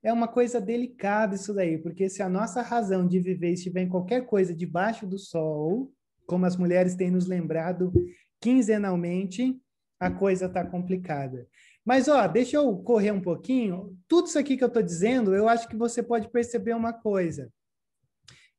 [0.04, 3.90] é uma coisa delicada isso daí, porque se a nossa razão de viver estiver em
[3.90, 5.92] qualquer coisa debaixo do sol,
[6.26, 7.94] como as mulheres têm nos lembrado
[8.40, 9.60] quinzenalmente,
[10.00, 11.48] a coisa está complicada.
[11.84, 13.98] Mas, ó, deixa eu correr um pouquinho.
[14.08, 17.52] Tudo isso aqui que eu estou dizendo, eu acho que você pode perceber uma coisa.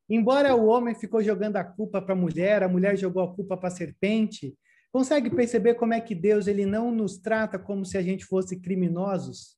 [0.08, 3.56] Embora o homem ficou jogando a culpa para a mulher, a mulher jogou a culpa
[3.56, 4.56] para a serpente,
[4.92, 8.60] consegue perceber como é que Deus ele não nos trata como se a gente fosse
[8.60, 9.56] criminosos?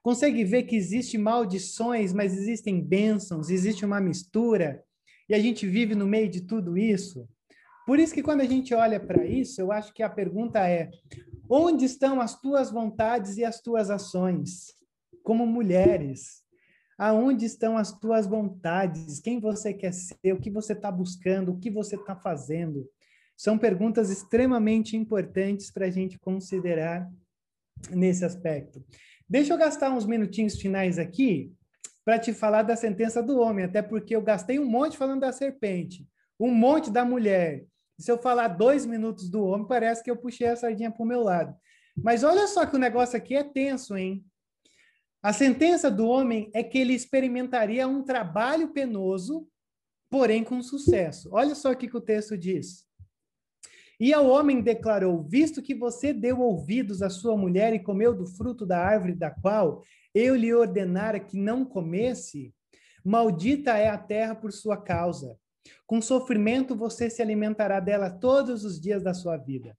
[0.00, 4.82] Consegue ver que existem maldições, mas existem bênçãos, existe uma mistura,
[5.32, 7.26] e a gente vive no meio de tudo isso?
[7.86, 10.90] Por isso que quando a gente olha para isso, eu acho que a pergunta é:
[11.48, 14.74] onde estão as tuas vontades e as tuas ações
[15.22, 16.42] como mulheres?
[16.98, 19.20] Aonde estão as tuas vontades?
[19.20, 20.34] Quem você quer ser?
[20.34, 21.52] O que você está buscando?
[21.52, 22.86] O que você está fazendo?
[23.34, 27.10] São perguntas extremamente importantes para a gente considerar
[27.90, 28.84] nesse aspecto.
[29.26, 31.54] Deixa eu gastar uns minutinhos finais aqui
[32.04, 35.32] para te falar da sentença do homem, até porque eu gastei um monte falando da
[35.32, 36.06] serpente,
[36.38, 37.64] um monte da mulher.
[37.98, 41.06] Se eu falar dois minutos do homem, parece que eu puxei a sardinha para o
[41.06, 41.54] meu lado.
[41.96, 44.24] Mas olha só que o negócio aqui é tenso, hein?
[45.22, 49.46] A sentença do homem é que ele experimentaria um trabalho penoso,
[50.10, 51.28] porém com sucesso.
[51.32, 52.84] Olha só o que o texto diz.
[54.00, 58.26] E ao homem declarou: Visto que você deu ouvidos à sua mulher e comeu do
[58.26, 59.84] fruto da árvore da qual
[60.14, 62.54] eu lhe ordenara que não comesse,
[63.04, 65.38] maldita é a terra por sua causa.
[65.86, 69.76] Com sofrimento você se alimentará dela todos os dias da sua vida.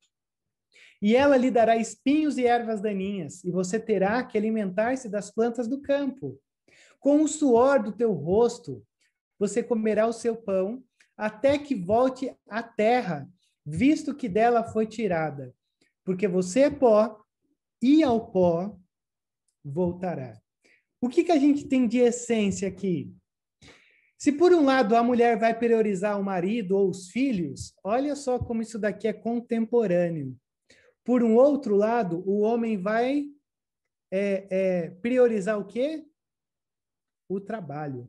[1.02, 5.68] E ela lhe dará espinhos e ervas daninhas, e você terá que alimentar-se das plantas
[5.68, 6.40] do campo.
[7.00, 8.82] Com o suor do teu rosto,
[9.38, 10.82] você comerá o seu pão,
[11.18, 13.28] até que volte à terra,
[13.66, 15.54] visto que dela foi tirada.
[16.06, 17.22] Porque você é pó,
[17.82, 18.78] e ao pó
[19.64, 20.40] voltará.
[21.02, 23.14] O que, que a gente tem de essência aqui?
[24.18, 28.40] Se por um lado a mulher vai priorizar o marido ou os filhos, olha só
[28.40, 30.38] como isso daqui é contemporâneo.
[31.04, 33.26] Por um outro lado, o homem vai
[34.10, 36.08] é, é, priorizar o quê?
[37.28, 38.08] O trabalho.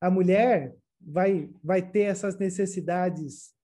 [0.00, 3.54] A mulher vai, vai ter essas necessidades,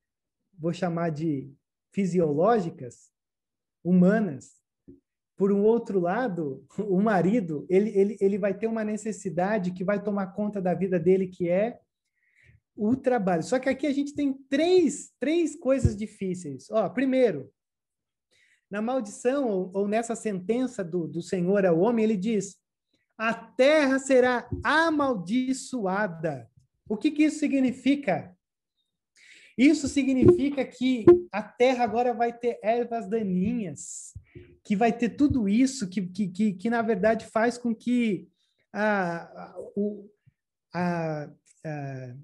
[0.59, 1.53] vou chamar de
[1.93, 3.13] fisiológicas,
[3.85, 4.62] humanas.
[5.43, 10.01] Por um outro lado, o marido, ele, ele, ele vai ter uma necessidade que vai
[10.01, 11.81] tomar conta da vida dele, que é
[12.77, 13.43] o trabalho.
[13.43, 16.71] Só que aqui a gente tem três, três coisas difíceis.
[16.71, 17.51] Ó, primeiro,
[18.71, 22.57] na maldição ou, ou nessa sentença do, do Senhor ao homem, ele diz:
[23.19, 26.49] a terra será amaldiçoada.
[26.89, 28.33] O que, que isso significa?
[29.57, 34.13] Isso significa que a terra agora vai ter ervas daninhas,
[34.65, 38.29] que vai ter tudo isso que, que, que, que na verdade faz com que
[38.73, 39.55] a, a,
[40.75, 41.31] a,
[41.65, 42.15] a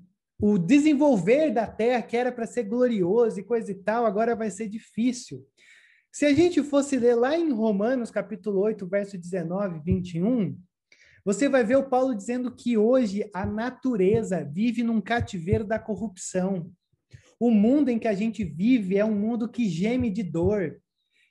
[0.41, 4.51] o desenvolver da terra, que era para ser glorioso e coisa e tal, agora vai
[4.51, 5.45] ser difícil.
[6.13, 10.57] Se a gente fosse ler lá em Romanos, capítulo 8, verso 19, 21,
[11.25, 16.71] você vai ver o Paulo dizendo que hoje a natureza vive num cativeiro da corrupção.
[17.41, 20.81] O mundo em que a gente vive é um mundo que geme de dor,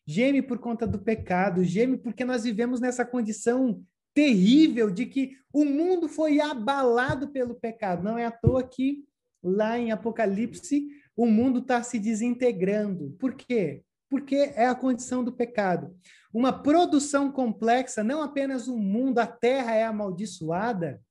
[0.05, 5.65] geme por conta do pecado, geme porque nós vivemos nessa condição terrível de que o
[5.65, 8.03] mundo foi abalado pelo pecado.
[8.03, 9.03] Não é à toa que
[9.43, 13.15] lá em Apocalipse o mundo está se desintegrando.
[13.19, 13.83] Por quê?
[14.09, 15.95] Porque é a condição do pecado.
[16.33, 21.01] Uma produção complexa, não apenas o mundo, a terra é amaldiçoada,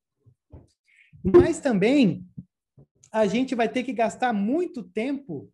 [1.23, 2.25] mas também
[3.17, 5.51] a gente vai ter que gastar muito tempo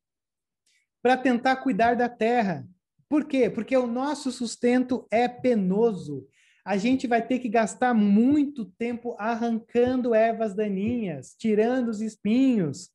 [1.02, 2.66] para tentar cuidar da terra.
[3.08, 3.50] Por quê?
[3.50, 6.26] Porque o nosso sustento é penoso
[6.64, 12.90] a gente vai ter que gastar muito tempo arrancando ervas daninhas, tirando os espinhos.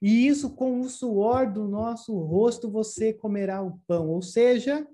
[0.00, 4.08] E isso com o suor do nosso rosto você comerá o pão.
[4.08, 4.86] Ou seja,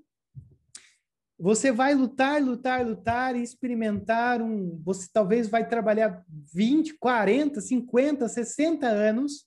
[1.41, 4.79] você vai lutar, lutar, lutar e experimentar um.
[4.83, 6.23] Você talvez vai trabalhar
[6.53, 9.45] 20, 40, 50, 60 anos,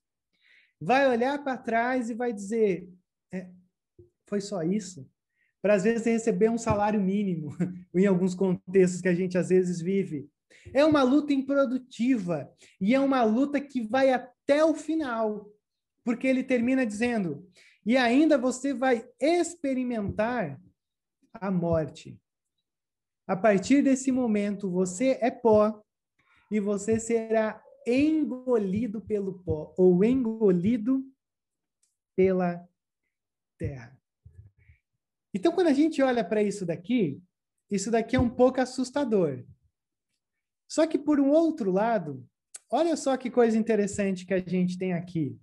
[0.81, 2.89] vai olhar para trás e vai dizer:
[3.33, 3.49] é,
[4.27, 5.09] foi só isso?
[5.65, 7.57] para às vezes receber um salário mínimo,
[7.97, 10.29] em alguns contextos que a gente às vezes vive.
[10.75, 15.51] É uma luta improdutiva e é uma luta que vai até o final,
[16.05, 17.49] porque ele termina dizendo:
[17.87, 20.61] e ainda você vai experimentar
[21.35, 22.21] a morte.
[23.27, 25.83] A partir desse momento, você é pó
[26.51, 31.05] e você será engolido pelo pó ou engolido
[32.17, 32.67] pela
[33.59, 33.99] terra.
[35.33, 37.21] Então, quando a gente olha para isso daqui,
[37.71, 39.45] isso daqui é um pouco assustador.
[40.69, 42.27] Só que, por um outro lado,
[42.71, 45.39] olha só que coisa interessante que a gente tem aqui.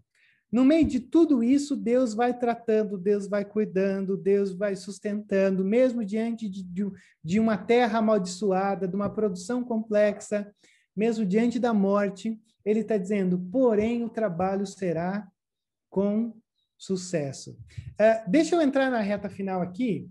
[0.52, 6.04] No meio de tudo isso, Deus vai tratando, Deus vai cuidando, Deus vai sustentando, mesmo
[6.04, 6.92] diante de,
[7.24, 10.54] de, uma terra amaldiçoada, de uma produção complexa,
[10.96, 15.26] mesmo diante da morte, ele está dizendo: porém, o trabalho será
[15.90, 16.36] com
[16.78, 17.52] sucesso.
[17.92, 20.10] Uh, deixa eu entrar na reta final aqui,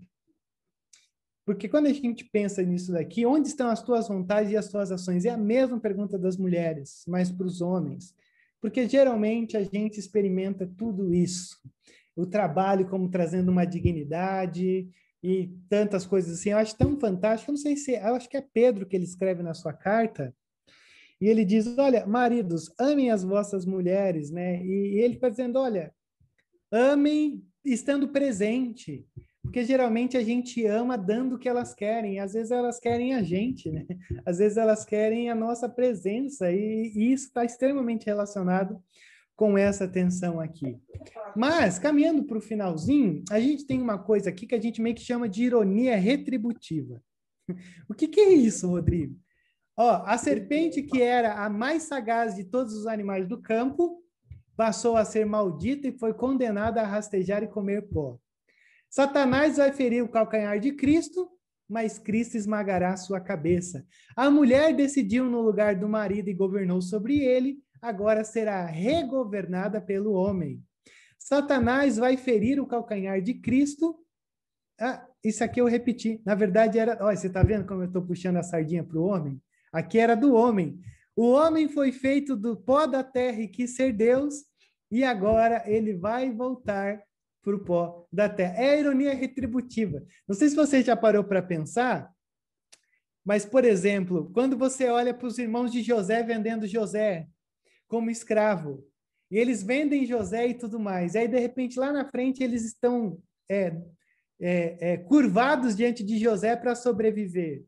[1.45, 4.91] porque quando a gente pensa nisso daqui, onde estão as tuas vontades e as tuas
[4.91, 5.25] ações?
[5.25, 8.15] É a mesma pergunta das mulheres, mas para os homens.
[8.61, 11.59] Porque geralmente a gente experimenta tudo isso.
[12.15, 14.87] O trabalho como trazendo uma dignidade
[15.23, 16.51] e tantas coisas assim.
[16.51, 17.49] Eu acho tão fantástico.
[17.49, 20.33] Eu não sei se, eu acho que é Pedro que ele escreve na sua carta.
[21.19, 24.63] E ele diz: Olha, maridos, amem as vossas mulheres, né?
[24.63, 25.93] E, e ele está dizendo: Olha,
[26.71, 29.05] amem estando presente.
[29.41, 33.23] Porque geralmente a gente ama dando o que elas querem, às vezes elas querem a
[33.23, 33.85] gente, né?
[34.25, 38.81] Às vezes elas querem a nossa presença, e, e isso está extremamente relacionado
[39.35, 40.79] com essa tensão aqui.
[41.35, 44.95] Mas, caminhando para o finalzinho, a gente tem uma coisa aqui que a gente meio
[44.95, 47.01] que chama de ironia retributiva.
[47.89, 49.17] O que, que é isso, Rodrigo?
[49.75, 54.03] Ó, a serpente, que era a mais sagaz de todos os animais do campo,
[54.55, 58.19] passou a ser maldita e foi condenada a rastejar e comer pó.
[58.91, 61.29] Satanás vai ferir o calcanhar de Cristo,
[61.67, 63.87] mas Cristo esmagará sua cabeça.
[64.17, 70.11] A mulher decidiu no lugar do marido e governou sobre ele, agora será regovernada pelo
[70.11, 70.61] homem.
[71.17, 73.97] Satanás vai ferir o calcanhar de Cristo.
[74.77, 76.21] Ah, isso aqui eu repeti.
[76.25, 76.97] Na verdade, era.
[76.99, 79.41] Olha, você está vendo como eu estou puxando a sardinha para o homem?
[79.71, 80.77] Aqui era do homem.
[81.15, 84.43] O homem foi feito do pó da terra e quis ser Deus,
[84.91, 87.01] e agora ele vai voltar
[87.41, 88.55] para o pó da terra.
[88.57, 90.03] É a ironia retributiva.
[90.27, 92.11] Não sei se você já parou para pensar,
[93.23, 97.27] mas, por exemplo, quando você olha para os irmãos de José vendendo José
[97.87, 98.83] como escravo,
[99.29, 102.65] e eles vendem José e tudo mais, e aí, de repente, lá na frente, eles
[102.65, 103.73] estão é,
[104.39, 107.63] é, é, curvados diante de José para sobreviver.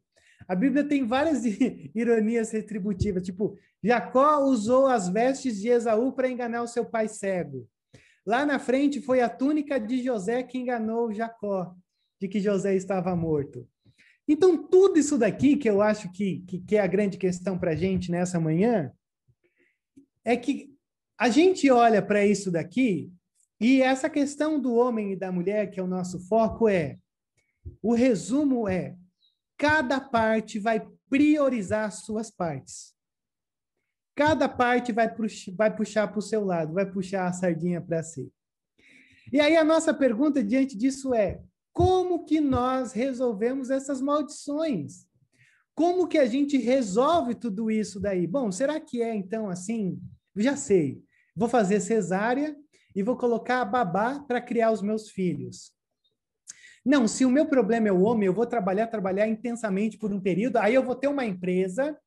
[0.48, 1.44] A Bíblia tem várias
[1.96, 7.68] ironias retributivas, tipo, Jacó usou as vestes de Esaú para enganar o seu pai cego.
[8.26, 11.76] Lá na frente foi a túnica de José que enganou Jacó,
[12.20, 13.68] de que José estava morto.
[14.28, 17.72] Então, tudo isso daqui, que eu acho que, que, que é a grande questão para
[17.72, 18.92] a gente nessa manhã,
[20.24, 20.74] é que
[21.18, 23.12] a gente olha para isso daqui,
[23.60, 26.98] e essa questão do homem e da mulher, que é o nosso foco, é:
[27.82, 28.96] o resumo é,
[29.58, 32.93] cada parte vai priorizar as suas partes.
[34.16, 38.04] Cada parte vai, puxar, vai puxar para o seu lado, vai puxar a sardinha para
[38.04, 38.32] si.
[39.32, 41.42] E aí a nossa pergunta diante disso é:
[41.72, 45.08] como que nós resolvemos essas maldições?
[45.76, 48.28] Como que a gente resolve tudo isso daí?
[48.28, 50.00] Bom, será que é então assim?
[50.36, 51.02] Já sei.
[51.36, 52.56] Vou fazer cesárea
[52.96, 55.74] e vou colocar a babá para criar os meus filhos.
[56.86, 60.20] Não, se o meu problema é o homem, eu vou trabalhar, trabalhar intensamente por um
[60.20, 61.98] período, aí eu vou ter uma empresa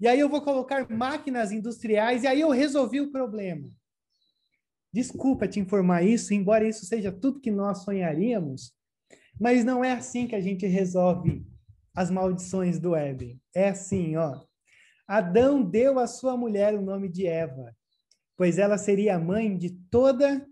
[0.00, 3.70] e aí eu vou colocar máquinas industriais e aí eu resolvi o problema.
[4.92, 8.74] Desculpa te informar isso, embora isso seja tudo que nós sonharíamos,
[9.40, 11.46] mas não é assim que a gente resolve
[11.94, 13.40] as maldições do Éden.
[13.54, 14.44] É assim, ó.
[15.06, 17.74] Adão deu à sua mulher o nome de Eva,
[18.36, 20.46] pois ela seria a mãe de toda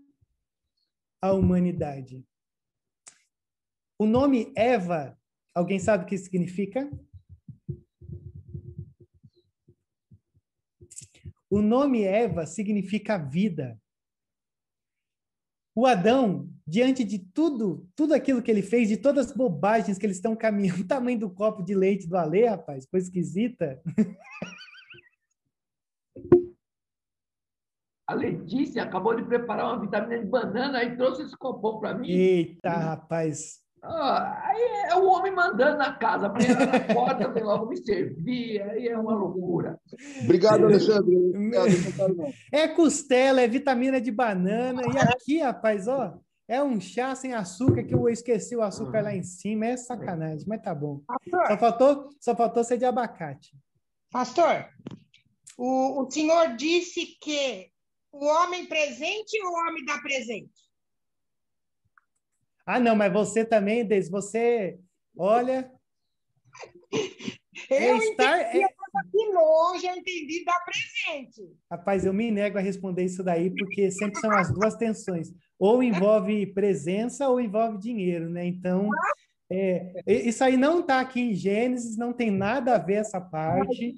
[1.21, 2.25] a humanidade.
[3.97, 5.17] O nome Eva,
[5.53, 6.89] alguém sabe o que significa?
[11.51, 13.77] O nome Eva significa vida.
[15.75, 20.05] O Adão, diante de tudo, tudo aquilo que ele fez, de todas as bobagens que
[20.05, 23.81] eles estão caminhando, o tamanho do copo de leite do Alê, rapaz, coisa esquisita.
[28.07, 32.09] A Letícia acabou de preparar uma vitamina de banana e trouxe esse copão para mim.
[32.09, 33.60] Eita, rapaz.
[33.83, 38.61] Ah, aí é o homem mandando na casa, abrindo na porta, vem logo me servir,
[38.61, 39.79] aí é uma loucura.
[40.23, 41.15] Obrigado, Alexandre.
[42.51, 46.13] é costela, é vitamina de banana, e aqui, rapaz, ó,
[46.47, 49.65] É um chá sem açúcar que eu esqueci o açúcar lá em cima.
[49.67, 51.01] É sacanagem, mas tá bom.
[51.47, 53.55] Só faltou, só faltou ser de abacate.
[54.11, 54.67] Pastor,
[55.57, 57.69] o, o senhor disse que
[58.11, 60.51] o homem presente ou o homem dá presente?
[62.65, 64.79] Ah, não, mas você também, Deise, você,
[65.17, 65.71] olha...
[67.69, 68.65] Eu é estar, entendi, é...
[68.65, 71.53] aqui longe, eu entendi dar presente.
[71.69, 75.29] Rapaz, eu me nego a responder isso daí, porque sempre são as duas tensões.
[75.59, 78.45] Ou envolve presença ou envolve dinheiro, né?
[78.45, 78.89] Então,
[79.49, 83.95] é, isso aí não está aqui em Gênesis, não tem nada a ver essa parte.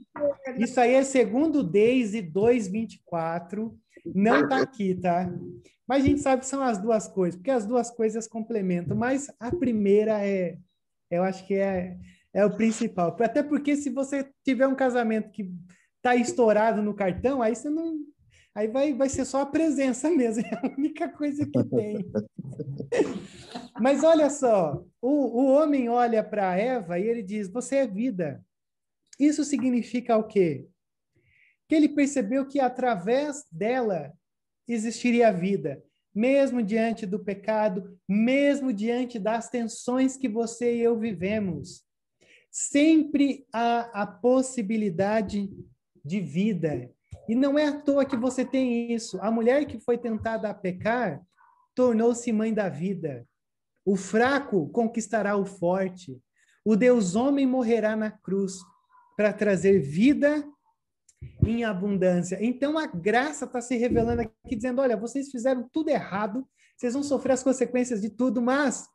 [0.57, 3.71] Isso aí é segundo Deise 2:24,
[4.05, 5.31] não está aqui, tá?
[5.87, 9.29] Mas a gente sabe que são as duas coisas, porque as duas coisas complementam, mas
[9.39, 10.57] a primeira é,
[11.11, 11.97] eu acho que é,
[12.33, 13.15] é o principal.
[13.19, 15.51] Até porque se você tiver um casamento que
[15.97, 17.99] está estourado no cartão, aí você não.
[18.55, 22.05] Aí vai, vai ser só a presença mesmo, é a única coisa que tem.
[23.79, 28.43] Mas olha só, o, o homem olha para Eva e ele diz: Você é vida.
[29.19, 30.67] Isso significa o quê?
[31.73, 34.13] Que ele percebeu que através dela
[34.67, 35.83] existiria vida,
[36.13, 41.83] mesmo diante do pecado, mesmo diante das tensões que você e eu vivemos.
[42.51, 45.49] Sempre há a possibilidade
[46.05, 46.91] de vida.
[47.27, 49.19] E não é à toa que você tem isso.
[49.19, 51.25] A mulher que foi tentada a pecar
[51.73, 53.27] tornou-se mãe da vida.
[53.83, 56.21] O fraco conquistará o forte.
[56.63, 58.59] O Deus homem morrerá na cruz
[59.17, 60.47] para trazer vida
[61.45, 62.37] em abundância.
[62.41, 67.03] Então a graça está se revelando aqui, dizendo: olha, vocês fizeram tudo errado, vocês vão
[67.03, 68.87] sofrer as consequências de tudo, mas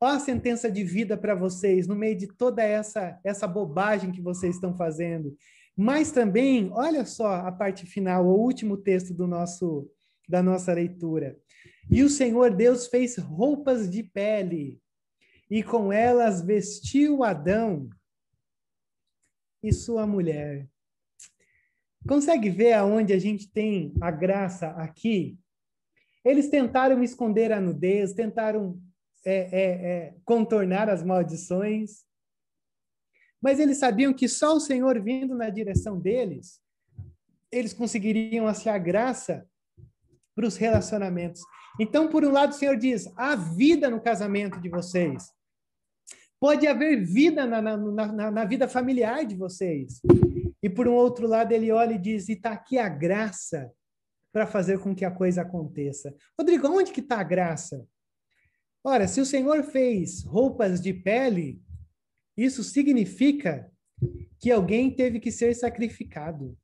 [0.00, 4.20] ó a sentença de vida para vocês no meio de toda essa essa bobagem que
[4.20, 5.36] vocês estão fazendo.
[5.76, 9.90] Mas também, olha só a parte final, o último texto do nosso
[10.28, 11.36] da nossa leitura.
[11.90, 14.80] E o Senhor Deus fez roupas de pele
[15.50, 17.90] e com elas vestiu Adão
[19.62, 20.68] e sua mulher.
[22.08, 25.38] Consegue ver aonde a gente tem a graça aqui?
[26.24, 28.80] Eles tentaram esconder a nudez, tentaram
[29.24, 32.04] é, é, é, contornar as maldições,
[33.40, 36.60] mas eles sabiam que só o Senhor vindo na direção deles,
[37.50, 39.46] eles conseguiriam achar graça
[40.34, 41.42] para os relacionamentos.
[41.78, 45.30] Então, por um lado, o Senhor diz: há vida no casamento de vocês.
[46.38, 50.00] Pode haver vida na, na, na, na vida familiar de vocês.
[50.62, 53.70] E por um outro lado, ele olha e diz: e está aqui a graça
[54.32, 56.14] para fazer com que a coisa aconteça.
[56.38, 57.86] Rodrigo, onde que está a graça?
[58.84, 61.60] Ora, se o Senhor fez roupas de pele,
[62.36, 63.70] isso significa
[64.38, 66.56] que alguém teve que ser sacrificado.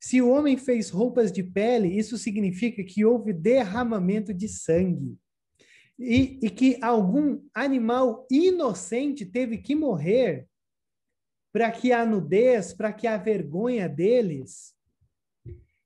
[0.00, 5.16] Se o homem fez roupas de pele, isso significa que houve derramamento de sangue.
[5.98, 10.48] E, e que algum animal inocente teve que morrer
[11.54, 14.74] para que a nudez, para que a vergonha deles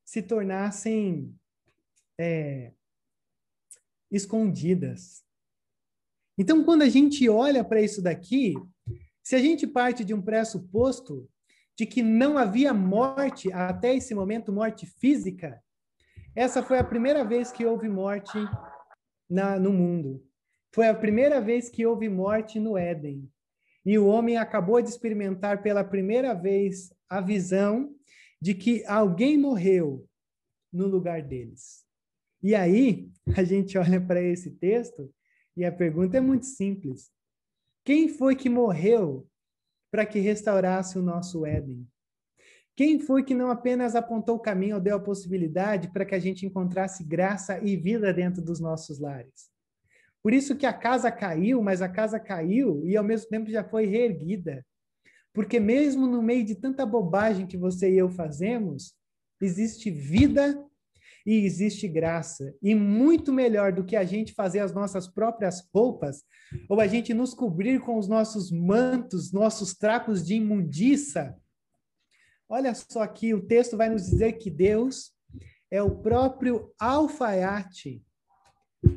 [0.02, 1.38] se tornassem
[2.18, 2.72] é,
[4.10, 5.22] escondidas.
[6.38, 8.54] Então, quando a gente olha para isso daqui,
[9.22, 11.28] se a gente parte de um pressuposto
[11.76, 15.62] de que não havia morte até esse momento, morte física,
[16.34, 18.38] essa foi a primeira vez que houve morte
[19.28, 20.26] na, no mundo.
[20.74, 23.30] Foi a primeira vez que houve morte no Éden.
[23.88, 27.96] E o homem acabou de experimentar pela primeira vez a visão
[28.38, 30.06] de que alguém morreu
[30.70, 31.86] no lugar deles.
[32.42, 35.10] E aí, a gente olha para esse texto
[35.56, 37.10] e a pergunta é muito simples:
[37.82, 39.26] quem foi que morreu
[39.90, 41.88] para que restaurasse o nosso Éden?
[42.76, 46.18] Quem foi que não apenas apontou o caminho ou deu a possibilidade para que a
[46.18, 49.48] gente encontrasse graça e vida dentro dos nossos lares?
[50.22, 53.64] Por isso que a casa caiu, mas a casa caiu e ao mesmo tempo já
[53.64, 54.64] foi reerguida.
[55.32, 58.94] Porque mesmo no meio de tanta bobagem que você e eu fazemos,
[59.40, 60.60] existe vida
[61.24, 62.54] e existe graça.
[62.62, 66.24] E muito melhor do que a gente fazer as nossas próprias roupas,
[66.68, 71.36] ou a gente nos cobrir com os nossos mantos, nossos trapos de imundiça.
[72.48, 75.12] Olha só aqui, o texto vai nos dizer que Deus
[75.70, 78.02] é o próprio alfaiate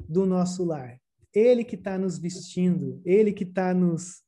[0.07, 1.01] do nosso lar.
[1.33, 4.21] Ele que está nos vestindo, ele que está nos,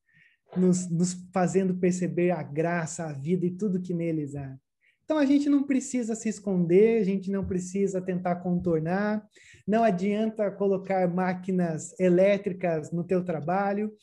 [0.56, 4.58] nos, nos fazendo perceber a graça, a vida e tudo que neles há.
[5.04, 9.26] Então a gente não precisa se esconder, a gente não precisa tentar contornar,
[9.68, 13.94] não adianta colocar máquinas elétricas no teu trabalho,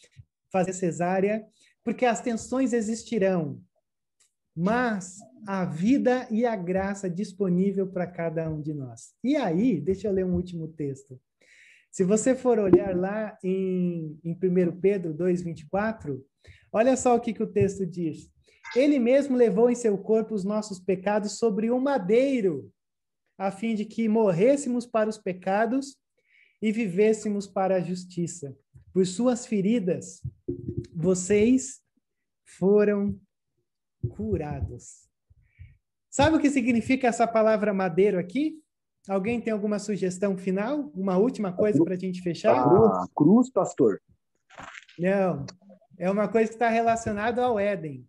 [0.52, 1.44] fazer cesárea,
[1.82, 3.62] porque as tensões existirão,
[4.55, 5.16] mas
[5.47, 9.14] a vida e a graça disponível para cada um de nós.
[9.24, 11.18] E aí, deixa eu ler um último texto.
[11.91, 16.21] Se você for olhar lá em, em 1 Pedro 2,24,
[16.73, 18.31] olha só o que, que o texto diz.
[18.77, 22.73] Ele mesmo levou em seu corpo os nossos pecados sobre o madeiro,
[23.37, 25.97] a fim de que morrêssemos para os pecados
[26.62, 28.57] e vivêssemos para a justiça.
[28.93, 30.21] Por suas feridas,
[30.95, 31.81] vocês
[32.45, 33.19] foram
[34.11, 35.09] curados.
[36.09, 38.61] Sabe o que significa essa palavra madeiro aqui?
[39.09, 40.90] Alguém tem alguma sugestão final?
[40.94, 42.55] Uma última coisa para a gente fechar?
[42.55, 44.01] A cruz, pastor.
[44.98, 45.47] Não,
[45.98, 48.06] é uma coisa que está relacionada ao Éden.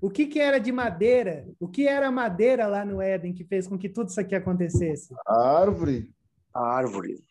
[0.00, 1.48] O que, que era de madeira?
[1.58, 5.12] O que era madeira lá no Éden que fez com que tudo isso aqui acontecesse?
[5.26, 6.14] A árvore.
[6.54, 7.24] A árvore.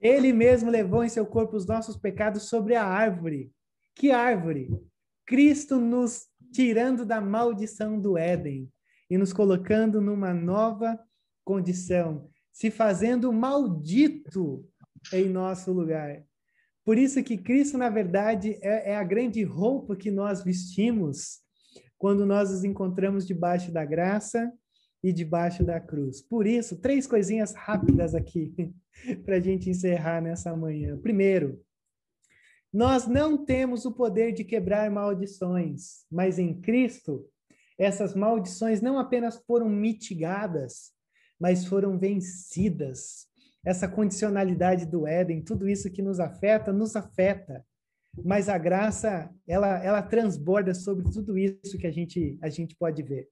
[0.00, 3.52] Ele mesmo levou em seu corpo os nossos pecados sobre a árvore.
[3.94, 4.70] Que árvore?
[5.26, 8.70] Cristo nos tirando da maldição do Éden
[9.08, 10.98] e nos colocando numa nova
[11.44, 14.64] condição, se fazendo maldito
[15.12, 16.22] em nosso lugar.
[16.84, 21.40] Por isso que Cristo, na verdade, é, é a grande roupa que nós vestimos
[21.98, 24.50] quando nós nos encontramos debaixo da graça
[25.02, 26.20] e debaixo da cruz.
[26.20, 28.52] Por isso, três coisinhas rápidas aqui
[29.24, 30.96] para a gente encerrar nessa manhã.
[30.98, 31.60] Primeiro,
[32.72, 37.28] nós não temos o poder de quebrar maldições, mas em Cristo,
[37.78, 40.92] essas maldições não apenas foram mitigadas,
[41.38, 43.28] mas foram vencidas
[43.64, 47.64] essa condicionalidade do Éden, tudo isso que nos afeta, nos afeta.
[48.24, 53.02] Mas a graça, ela, ela transborda sobre tudo isso que a gente, a gente pode
[53.02, 53.28] ver.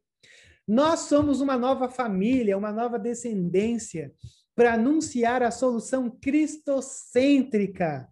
[0.67, 4.13] Nós somos uma nova família, uma nova descendência
[4.55, 8.09] para anunciar a solução cristocêntrica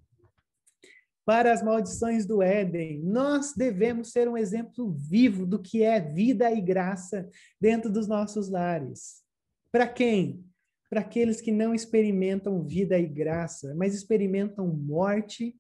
[1.27, 3.03] para as maldições do Éden.
[3.03, 7.29] Nós devemos ser um exemplo vivo do que é vida e graça
[7.61, 9.23] dentro dos nossos lares.
[9.71, 10.47] Para quem?
[10.89, 15.57] para aqueles que não experimentam vida e graça, mas experimentam morte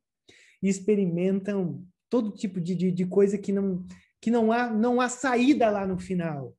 [0.62, 3.84] e experimentam todo tipo de, de, de coisa que não
[4.20, 6.56] que não há não há saída lá no final.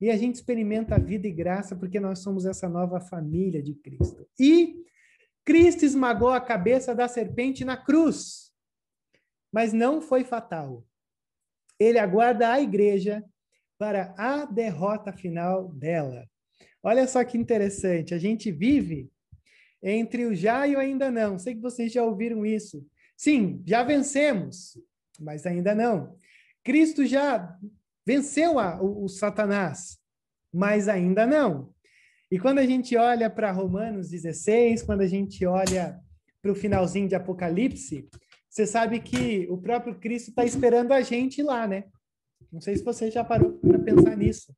[0.00, 3.74] E a gente experimenta a vida e graça porque nós somos essa nova família de
[3.74, 4.26] Cristo.
[4.38, 4.76] E
[5.44, 8.47] Cristo esmagou a cabeça da serpente na cruz,
[9.52, 10.84] mas não foi fatal.
[11.78, 13.24] Ele aguarda a igreja
[13.78, 16.28] para a derrota final dela.
[16.82, 19.10] Olha só que interessante, a gente vive
[19.82, 21.38] entre o já e o ainda não.
[21.38, 22.84] Sei que vocês já ouviram isso.
[23.16, 24.78] Sim, já vencemos,
[25.18, 26.16] mas ainda não.
[26.64, 27.56] Cristo já
[28.06, 29.98] venceu a, o, o Satanás,
[30.52, 31.72] mas ainda não.
[32.30, 35.98] E quando a gente olha para Romanos 16, quando a gente olha
[36.42, 38.08] para o finalzinho de Apocalipse,
[38.58, 41.84] você sabe que o próprio Cristo está esperando a gente lá, né?
[42.50, 44.52] Não sei se você já parou para pensar nisso.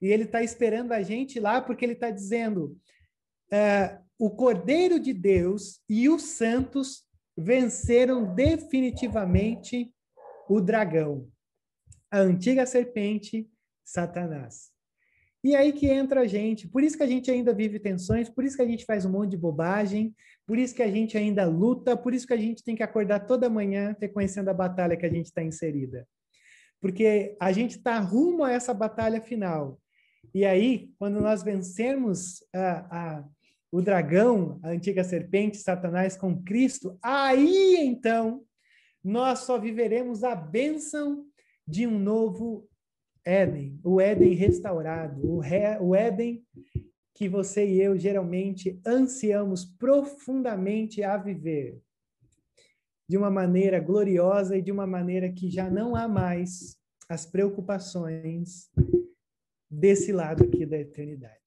[0.00, 2.78] E ele está esperando a gente lá porque ele está dizendo:
[3.50, 9.92] é, o Cordeiro de Deus e os santos venceram definitivamente
[10.48, 11.28] o dragão,
[12.12, 13.50] a antiga serpente,
[13.84, 14.70] Satanás.
[15.42, 16.68] E aí que entra a gente.
[16.68, 19.10] Por isso que a gente ainda vive tensões, por isso que a gente faz um
[19.10, 20.14] monte de bobagem,
[20.48, 23.26] por isso que a gente ainda luta, por isso que a gente tem que acordar
[23.26, 26.08] toda manhã reconhecendo a batalha que a gente está inserida.
[26.80, 29.78] Porque a gente está rumo a essa batalha final.
[30.34, 33.24] E aí, quando nós vencermos a, a,
[33.70, 38.42] o dragão, a antiga serpente, Satanás com Cristo, aí então
[39.04, 41.26] nós só viveremos a bênção
[41.66, 42.66] de um novo
[43.22, 46.42] Éden, o Éden restaurado, o, Re, o Éden
[47.18, 51.82] que você e eu geralmente ansiamos profundamente a viver
[53.10, 56.78] de uma maneira gloriosa e de uma maneira que já não há mais
[57.08, 58.70] as preocupações
[59.68, 61.37] desse lado aqui da eternidade.